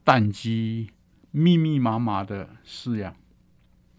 [0.03, 0.89] 蛋鸡，
[1.31, 3.15] 密密麻麻的饲养。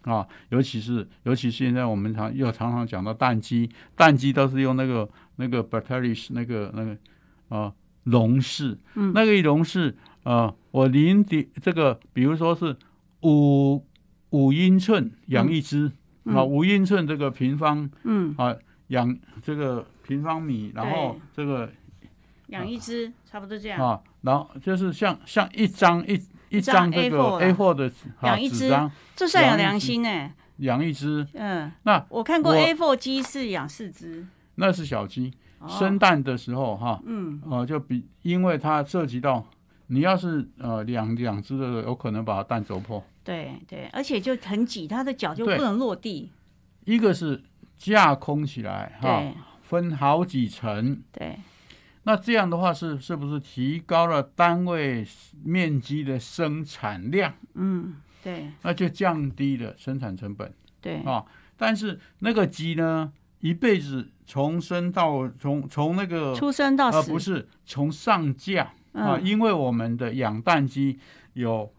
[0.03, 6.97] 啊，尤其是尤其是现在我们常又常常讲到蛋鸡，蛋鸡都是用那个那个 b a t e r i s 那个那个
[7.49, 7.71] 啊
[8.03, 9.11] 笼式，嗯。
[9.13, 12.75] 那个一笼式呃，我零点这个，比如说是
[13.21, 13.83] 五
[14.31, 15.91] 五英寸养一只、
[16.25, 16.35] 嗯。
[16.35, 18.55] 啊，五英寸这个平方嗯，啊
[18.87, 21.71] 养这个平方米，然后这个
[22.47, 28.69] 养一只差不多这样，啊，然后就是像像一张一一张张这个 A4 A4 的啊养一只
[29.15, 30.31] 这算有良心呢。
[30.57, 35.29] 养一只，嗯，那我看过我 A4 鸡是养四只，那是小鸡。
[35.29, 35.33] 哦
[35.67, 39.45] 生蛋的时候哈，嗯，呃，就比因为它涉及到
[39.87, 43.03] 你要是呃两两只的，有可能把它蛋走破。
[43.23, 46.31] 对对，而且就很挤，它的脚就不能落地。
[46.85, 47.43] 一个是
[47.77, 49.21] 架空起来哈，
[49.61, 51.37] 分好几层，对，
[52.03, 55.05] 那这样的话是是不是提高了单位
[55.43, 57.33] 面积的生产量？
[57.53, 60.51] 嗯，对那就降低了生产成本
[60.81, 61.23] 对，啊。
[61.55, 67.11] 但是那个鸡呢，一辈子从生到从从那个出生到呃死。
[67.11, 68.63] 不是从上架
[68.93, 70.97] 啊，嗯因为我们的养蛋鸡
[71.33, 71.69] 有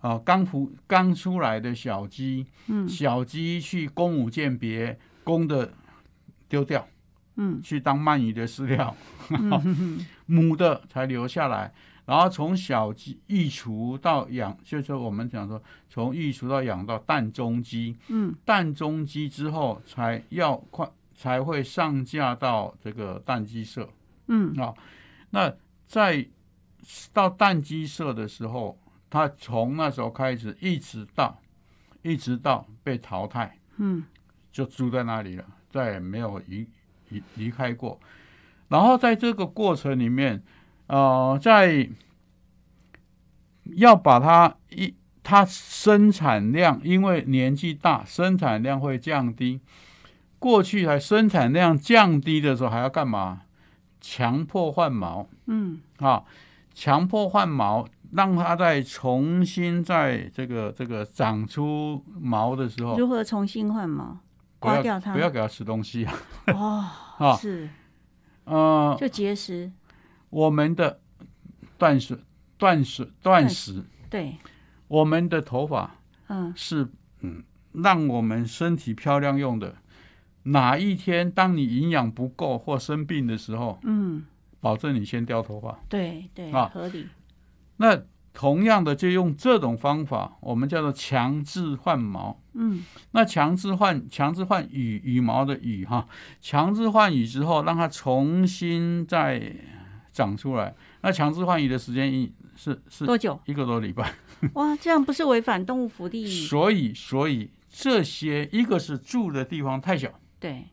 [0.00, 2.86] 啊刚孵刚出来的小鸡，嗯。
[2.86, 5.72] 小鸡去公母鉴别，公的
[6.46, 6.86] 丢掉，
[7.36, 7.58] 嗯。
[7.62, 8.94] 去当鳗鱼的饲料，
[10.26, 11.72] 母的才留下来。
[12.04, 18.34] 然后从小鸡育雏到养，就是我们讲说，从育雏到养到蛋中鸡，嗯。
[18.44, 20.86] 蛋中鸡之后才要快
[21.18, 23.88] 才会上架到这个蛋鸡舍。
[24.28, 24.72] 嗯啊，
[25.30, 25.52] 那
[25.84, 26.24] 在
[27.12, 28.78] 到蛋鸡舍的时候，
[29.10, 31.40] 他从那时候开始一直到
[32.02, 34.04] 一直到被淘汰，嗯
[34.52, 36.68] 就住在那里了，再也没有离
[37.08, 37.98] 离离开过。
[38.68, 40.40] 然后在这个过程里面，
[40.86, 41.88] 呃，在
[43.64, 44.94] 要把它一
[45.24, 49.60] 它生产量，因为年纪大，生产量会降低。
[50.38, 53.42] 过去还生产量降低的时候，还要干嘛？
[54.00, 56.22] 强迫换毛嗯啊，
[56.72, 64.18] 强迫换毛，让它再重新在这个这个长出毛的时候，如何重新换毛？
[64.60, 65.12] 刮掉它？
[65.12, 66.14] 不要给它吃东西啊！
[66.46, 66.84] 哦，
[67.18, 67.68] 啊是
[68.44, 69.70] 呃，就节食，
[70.30, 71.00] 我们的
[71.76, 72.22] 断食、
[72.56, 74.36] 断食、断食，对，
[74.86, 75.96] 我们的头发
[76.28, 76.88] 嗯是
[77.20, 79.74] 嗯，让我们身体漂亮用的。
[80.52, 84.24] 哪一天当你营养不够或生病的时候，嗯，
[84.60, 85.78] 保证你先掉头发。
[85.88, 87.06] 对对，啊合理，
[87.78, 92.40] 那同样的，就用这种方法，我们叫做强制换毛。
[92.54, 96.06] 嗯那强制换强制换羽羽毛的羽哈，
[96.40, 99.54] 强制换羽之后，让它重新再
[100.12, 100.74] 长出来。
[101.02, 103.40] 那强制换羽的时间一是是多久？
[103.44, 104.14] 一个多礼拜。
[104.54, 106.26] 哇，这样不是违反动物福利？
[106.26, 110.66] 所以所以这些一个是住的地方太小，对，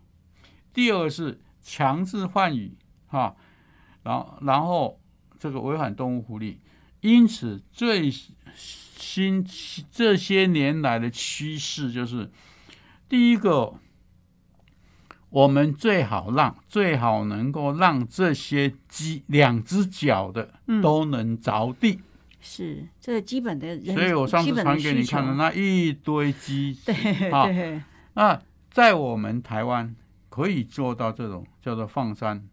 [0.73, 3.35] 第二个是强制换羽哈，
[4.03, 4.99] 然后然后
[5.39, 6.59] 这个违反动物福利。
[7.01, 8.09] 因此最
[8.95, 9.45] 新
[9.91, 12.31] 这些年来的趋势就是，
[13.07, 13.75] 第一个，
[15.29, 21.99] 我们最好让最好能够让这些鸡两只脚的嗯，都能着地，
[22.41, 27.79] 是这是基本的人，所以我上次传给你看的那一堆鸡，对好对，
[28.15, 28.41] 那
[28.75, 29.95] 在我们台湾
[30.27, 32.45] 可以做到这种叫做放山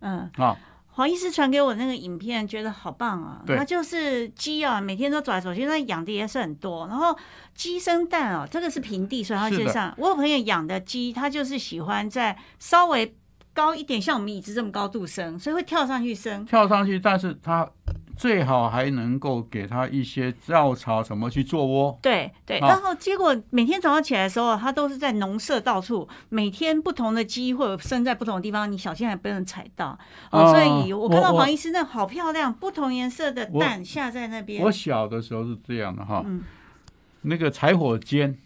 [0.00, 0.28] 嗯。
[0.34, 0.56] 啊，
[0.88, 3.40] 黄医师传给我那个影片，觉得好棒啊！
[3.46, 6.88] 对它就是鸡啊，每天都走来走去，那养的也是很多。
[6.88, 7.16] 然后
[7.54, 9.94] 鸡生蛋哦，这个是平地，所以它就上。
[9.98, 13.14] 我有朋友养的鸡，它就是喜欢在稍微
[13.54, 16.44] 高一点，像我们椅子这么高度生，所以会跳上去生。
[16.44, 17.70] 跳上去，但是它
[18.18, 21.96] 最好还能够给他一些稻草什么去做窝。
[22.02, 29.96] 对对，然后结果每天早上起来的时候，他都是在农舍到处，每天不同的鸡或者生在不同的地方，你小心还不能踩到。
[30.32, 34.72] 哦，哦所以我看到黄医师那好漂亮，不同颜色的蛋下在那边我。
[34.72, 36.42] 小的时候是这样的哈，嗯
[37.22, 38.36] 那个柴火间，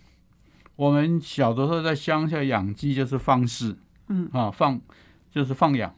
[0.76, 3.76] 我们小的时候在乡下养鸡就是放饲，
[4.08, 4.80] 嗯啊放
[5.30, 5.94] 就是放养，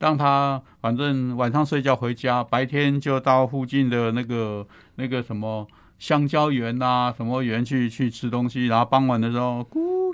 [0.00, 10.12] 让他反正晚上睡觉回家，白天就到附近的那个那个什么香蕉园呐、什么园去去吃东西，然后傍晚的时候咕，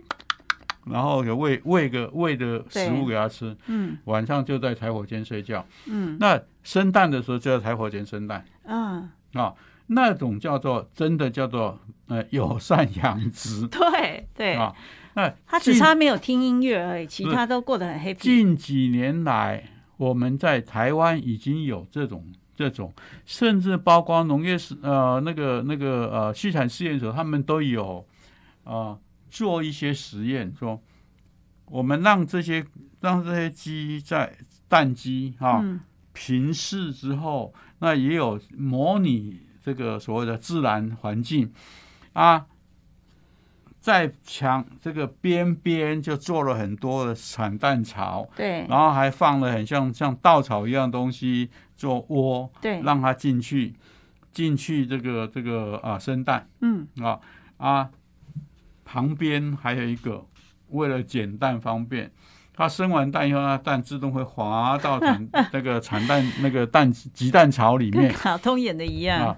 [0.87, 5.64] 然后有喂喂个喂的食物给他吃，嗯晚上就在柴火间睡觉。
[5.87, 8.45] 嗯那生蛋的时候就在柴火间生蛋。
[8.64, 9.55] 嗯，啊，
[9.87, 11.78] 那种叫做真的叫做
[12.09, 14.74] 呃友善养殖 对对，啊。
[15.14, 18.18] 那他只近差没有听音乐而已，其他都过得很 happy。
[18.18, 19.64] 近几年来，
[19.97, 22.25] 我们在台湾已经有这种
[22.55, 22.93] 这种，
[23.25, 28.07] 甚至包括农业是呃那个那个呃畜产试验所，他们都有
[28.65, 28.99] 啊、
[29.31, 30.81] 做一些实验，说
[31.67, 32.65] 我们让这些
[33.01, 34.37] 让这些鸡在
[34.69, 35.81] 蛋鸡啊、嗯。
[36.19, 41.53] 平视之后，那也有模拟这个所谓的自然环境
[42.15, 42.47] 啊，
[43.87, 53.76] 在墙这个边边就做了很多的产蛋巢，对然后还放了很像像稻草一样东西做窝，对，让它进去
[54.32, 57.20] 进去这个这个啊生蛋嗯啊
[57.59, 57.89] 啊，
[58.84, 60.26] 旁边还有一个
[60.70, 62.11] 为了捡蛋方便。
[62.59, 69.37] 它生完蛋以后，那蛋自动会滑到产 那个产蛋那个蛋鸡蛋巢里跟面卡通演的一样啊。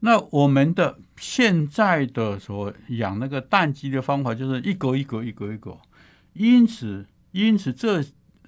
[0.00, 5.76] 那我们的现在的所养那个蛋鸡的方法就是一格一格一格一格，
[6.34, 8.04] 因此因此这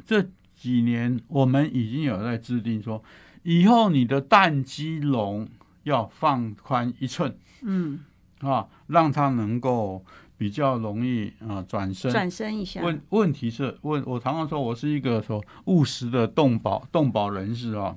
[0.07, 3.03] 这几年我们已经有在制定说，
[3.43, 5.49] 以后你的蛋鸡笼
[5.83, 8.01] 要放宽一寸嗯，
[8.41, 10.05] 啊，让它能够
[10.37, 12.13] 比较容易啊转身。
[12.13, 17.97] 转身一下，问问题是问我常常说我是一个说务实的动保动保人士啊，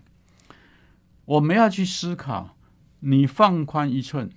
[1.25, 2.55] 我们要去思考，
[3.05, 4.29] 你放宽一寸，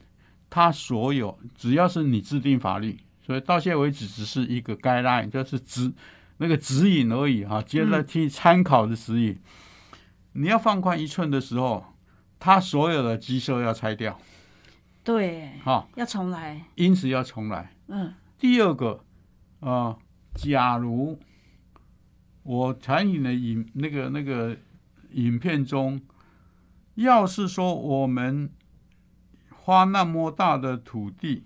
[0.51, 5.93] 它所有只要是你制定法律，所以到现在为止只是一个 guideline，就是指
[6.39, 9.39] 那个指引而已哈、接着去参考的指引。
[10.33, 11.85] 你要放宽一寸的时候，
[12.39, 14.19] 它所有的鸡舍要拆掉
[15.05, 17.73] 对，哈、要重来，因此要重来。
[17.87, 19.03] 嗯第二个，
[19.61, 19.97] 啊，
[20.35, 21.19] 假如
[22.43, 24.55] 我残影的影那个那个
[25.13, 25.99] 影片中，
[26.97, 28.51] 要是说我们
[29.55, 31.45] 花那么大的土地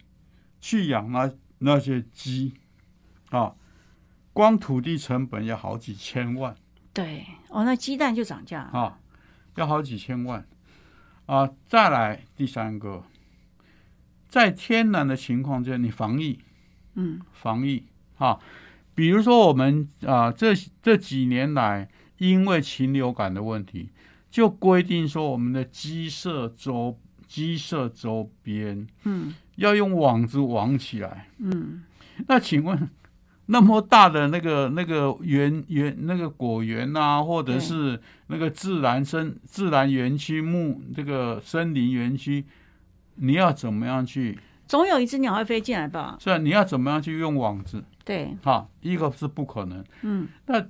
[0.61, 2.55] 去养那那些鸡，
[3.29, 3.55] 啊，
[4.33, 6.57] 光土地成本要好几千万
[6.93, 8.99] 对，哦，那鸡蛋就涨价，啊，
[9.57, 10.47] 要好几千万
[11.27, 11.51] 啊。
[11.67, 13.05] 再来第三个，
[14.29, 16.41] 在天然的情况下，你防疫。
[16.95, 17.85] 嗯防疫
[18.19, 18.41] 啊，
[18.97, 21.89] 比如说我们啊这这几年来，
[22.19, 23.91] 因为禽流感的问题，
[24.31, 31.29] 就规定说我们的鸡舍周鸡舍周边嗯要用网子网起来。
[31.39, 31.83] 嗯，
[32.27, 32.89] 那请问，
[33.47, 42.45] 那么大的那个那个园园那个果园啊，或者是那个自然生自然园区木这个森林园区，
[43.17, 44.39] 你要怎么样去？
[44.67, 46.17] 总有一只鸟会飞进来吧？
[46.21, 47.83] 是啊，你要怎么样去用网子？
[48.05, 49.85] 对，哈，一个是不可能。
[50.03, 50.65] 嗯那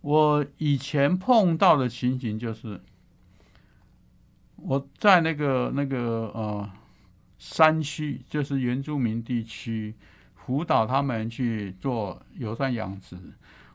[0.00, 2.80] 我以前碰到的情形就是，
[4.66, 6.68] 我在那个那个呃
[7.38, 9.94] 山区，就是原住民地区，
[10.34, 13.16] 辅导他们去做友善养殖。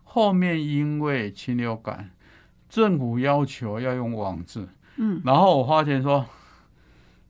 [0.04, 2.12] 后面因为禽流感，
[2.68, 4.68] 政府要求要用网子，
[4.98, 6.26] 嗯，然后我发现说，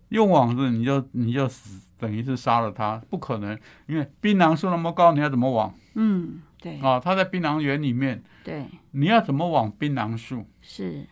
[0.09, 3.55] 用网子你就你就死，等于是杀了它，不可能，
[3.85, 6.99] 因为槟榔树那么高，你要怎么网嗯，对啊？
[6.99, 10.47] 它在槟榔园里面，对你要怎么网槟榔树？
[10.63, 11.05] 是，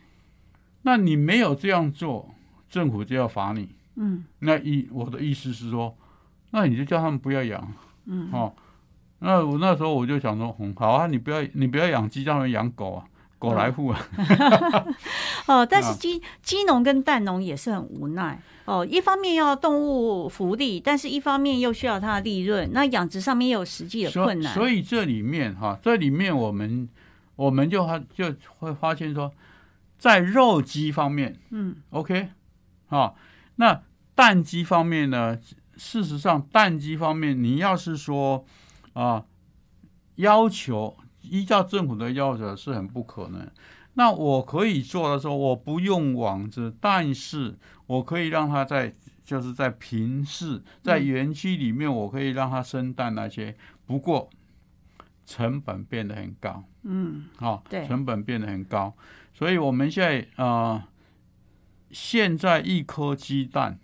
[0.81, 2.33] 那你没有这样做，
[2.69, 3.69] 政府就要罚你。
[3.95, 5.93] 嗯那意我的意思是说，
[6.51, 7.73] 那你就叫他们不要养
[8.05, 8.53] 嗯哦。
[9.19, 13.03] 那我那时候我就想说，嗯，好啊，你不要你不要养鸡，叫他们养狗啊，
[13.37, 13.99] 狗来户啊。
[15.47, 24.53] 哦，但是 啊鸡鸡农跟蛋农也是很无奈哦，一方面要动物福利，但是一方面又需要它的利润，那养殖上面也有实际的困难。
[24.53, 26.87] 所以这里面哈，这里面我们
[27.35, 29.29] 我们就发就会发现说，
[29.97, 32.29] 在肉鸡方面嗯，OK，
[32.89, 33.13] 啊，
[33.55, 33.81] 那
[34.13, 35.39] 蛋鸡方面呢？
[35.77, 38.45] 事实上，蛋鸡方面，你要是说
[38.93, 39.25] 啊，
[40.15, 43.49] 要求依照政府的要求是很不可能。
[43.93, 53.55] 那我可以做的时候，我不用网子，但是我可以让它在就是在平视，在嗯园区里面，我可以让它生蛋那些。
[53.85, 54.29] 不过
[55.25, 56.63] 成本变得很高。
[56.83, 58.93] 嗯啊，对成本变得很高，
[59.33, 60.81] 所以我们现在呃，
[61.91, 63.79] 现在一颗鸡蛋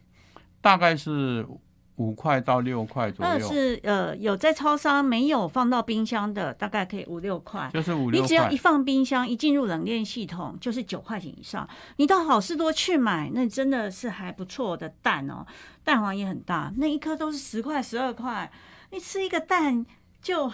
[0.59, 1.47] 大概是
[1.95, 7.69] 五块到六块左右那右，是呃有在超商没有放到冰箱的，大概可以五六块。
[7.73, 8.57] 就是五六你只要一。
[8.57, 11.69] 放冰箱，一进入冷链系统，就是九块钱以上。
[11.97, 15.45] 你到好事多去买，那真的是还不错的蛋哦，
[15.83, 18.51] 蛋黄也很大，那一颗都是十块、十二块。
[18.89, 19.85] 你吃一个蛋
[20.19, 20.51] 就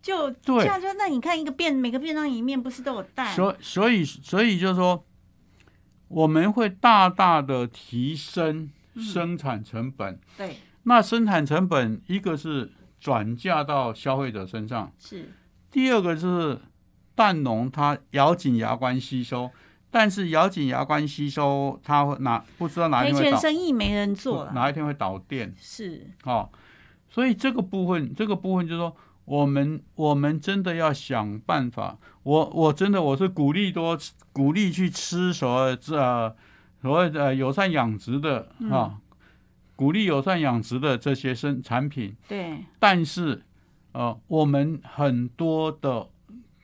[0.00, 3.34] 就对这样就那你看一个便每个便当里面不是都有蛋？
[3.34, 5.04] 所所以所以就是说，
[6.10, 10.18] 我们会大大的提升嗯生产成本。
[10.36, 15.32] 对，那生产成本一个是转嫁到消费者身上，是
[15.70, 16.58] 第二个是
[17.14, 19.50] 蛋农它咬紧牙关吸收，
[19.90, 26.50] 但是咬紧牙关吸收，它会哪不知道哪一天生意没人做了，哪一天会倒店是哦。
[27.08, 28.96] 所以这个部分，这个部分就是说，
[29.30, 31.96] 我们我们真的要想办法。
[32.24, 33.96] 我我真的我是鼓励多
[34.32, 36.34] 鼓励去吃所谓这、呃、
[36.82, 38.98] 所谓的友善养殖的啊，
[39.76, 42.16] 鼓励友善养殖的这些生产品。
[42.26, 43.44] 对，但是，
[43.92, 46.08] 呃，我们很多的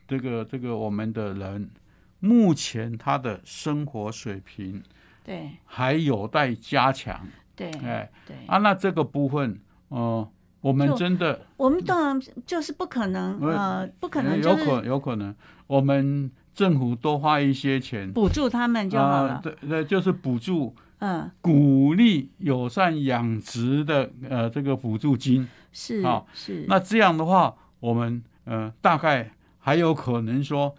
[0.09, 1.71] 这个这个我们的人，
[2.19, 4.83] 目前他的生活水平
[5.23, 7.29] 对，还有待加强。
[7.55, 8.37] 对，哎对。
[8.49, 10.29] 啊，那这个部分，呃，
[10.67, 15.35] 我们真的我们当然就是不可能，呃，不可能有就是可有可能，
[15.69, 19.41] 我们政府多花一些钱补助他们就好啊了。
[19.43, 20.75] 对对，就是补助。
[20.99, 26.64] 嗯，鼓励友善养殖的呃这个补助金，是好是。
[26.69, 30.75] 那这样的话，我们呃大概还有可能说，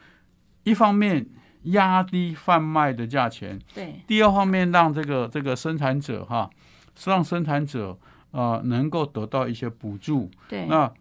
[0.64, 1.28] 一方面
[1.66, 6.50] 压低贩卖的价钱，对第二方面让这个这个生产者哈，
[7.06, 7.96] 让生产者
[8.38, 10.30] 呃能够得到一些补助。
[10.48, 10.94] 对，那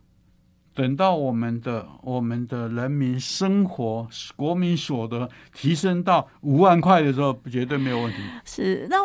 [0.72, 8.18] 等到我们的我们的人民生活国民所得提升到五万块的时候，绝对没有问题。
[8.45, 8.87] 是。
[8.89, 8.97] 那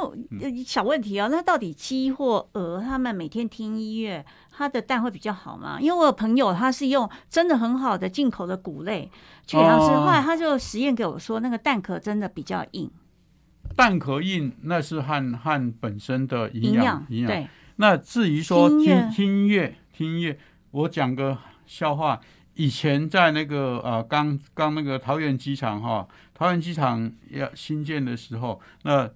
[0.63, 5.77] 小问题哦，那到底鸡或鹅他们每天听音乐，它的蛋会比较好吗？
[5.82, 9.09] 因为我有朋友他是用真的很好的进口的谷类
[9.45, 12.89] 去养殖，哦后来他就实验给我说，那个蛋壳真的比较硬，
[13.75, 17.47] 蛋壳硬那是和和本身的营养养营养。
[17.82, 20.38] 对那至于说听乐听音乐听乐，
[20.69, 22.21] 我讲个笑话。
[22.53, 29.09] 以前在那个呃刚刚那个桃园机场哈，桃园机场要新建的时候，那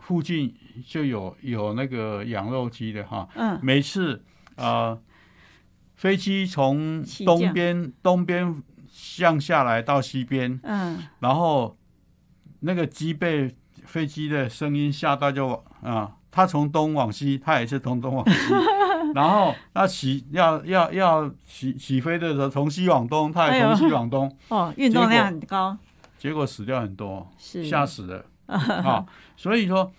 [0.00, 0.52] 附近
[0.86, 3.28] 就有有那个养肉鸡的哈。
[3.36, 4.24] 嗯每次
[4.56, 4.98] 呃
[5.94, 11.76] 飞机从东边东边向下来到西边，嗯然后
[12.60, 18.36] 那个鸡被飞机的声音吓到就啊，它从东往西，它也是从东往西，
[19.14, 25.76] 然后它起要要要起起飞的时候，从西往东，它也从西往东，哦，运动量很高，
[26.18, 29.04] 结果死掉很多，吓死了啊！
[29.36, 29.92] 所以说，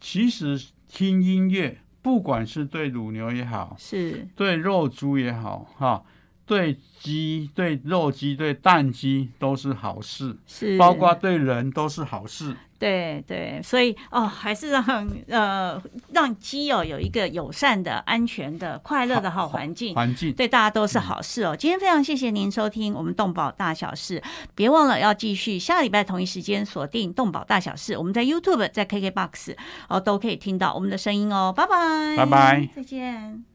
[0.00, 6.02] 其实听音乐，不管是对乳牛也好，是对肉猪也好，哈，
[6.44, 10.36] 对鸡、对肉鸡、对蛋鸡都是好事。
[10.46, 12.56] 是，包括对人都是好事。
[12.78, 14.84] 对对，所以哦，还是让
[15.28, 19.94] 呃让鸡友有一个友善的、安全的、快乐的好环境。
[19.94, 21.56] 环境对大家都是好事哦。
[21.56, 24.22] 今天非常谢谢您收听我们动保大小事，
[24.54, 27.96] 别忘了要继续下个礼拜同一时间锁定动保大小事。
[27.96, 29.56] 我们在 YouTube、在 KKBox
[29.88, 31.52] 哦都可以听到我们的声音哦。
[31.56, 33.48] 拜拜，拜拜再见。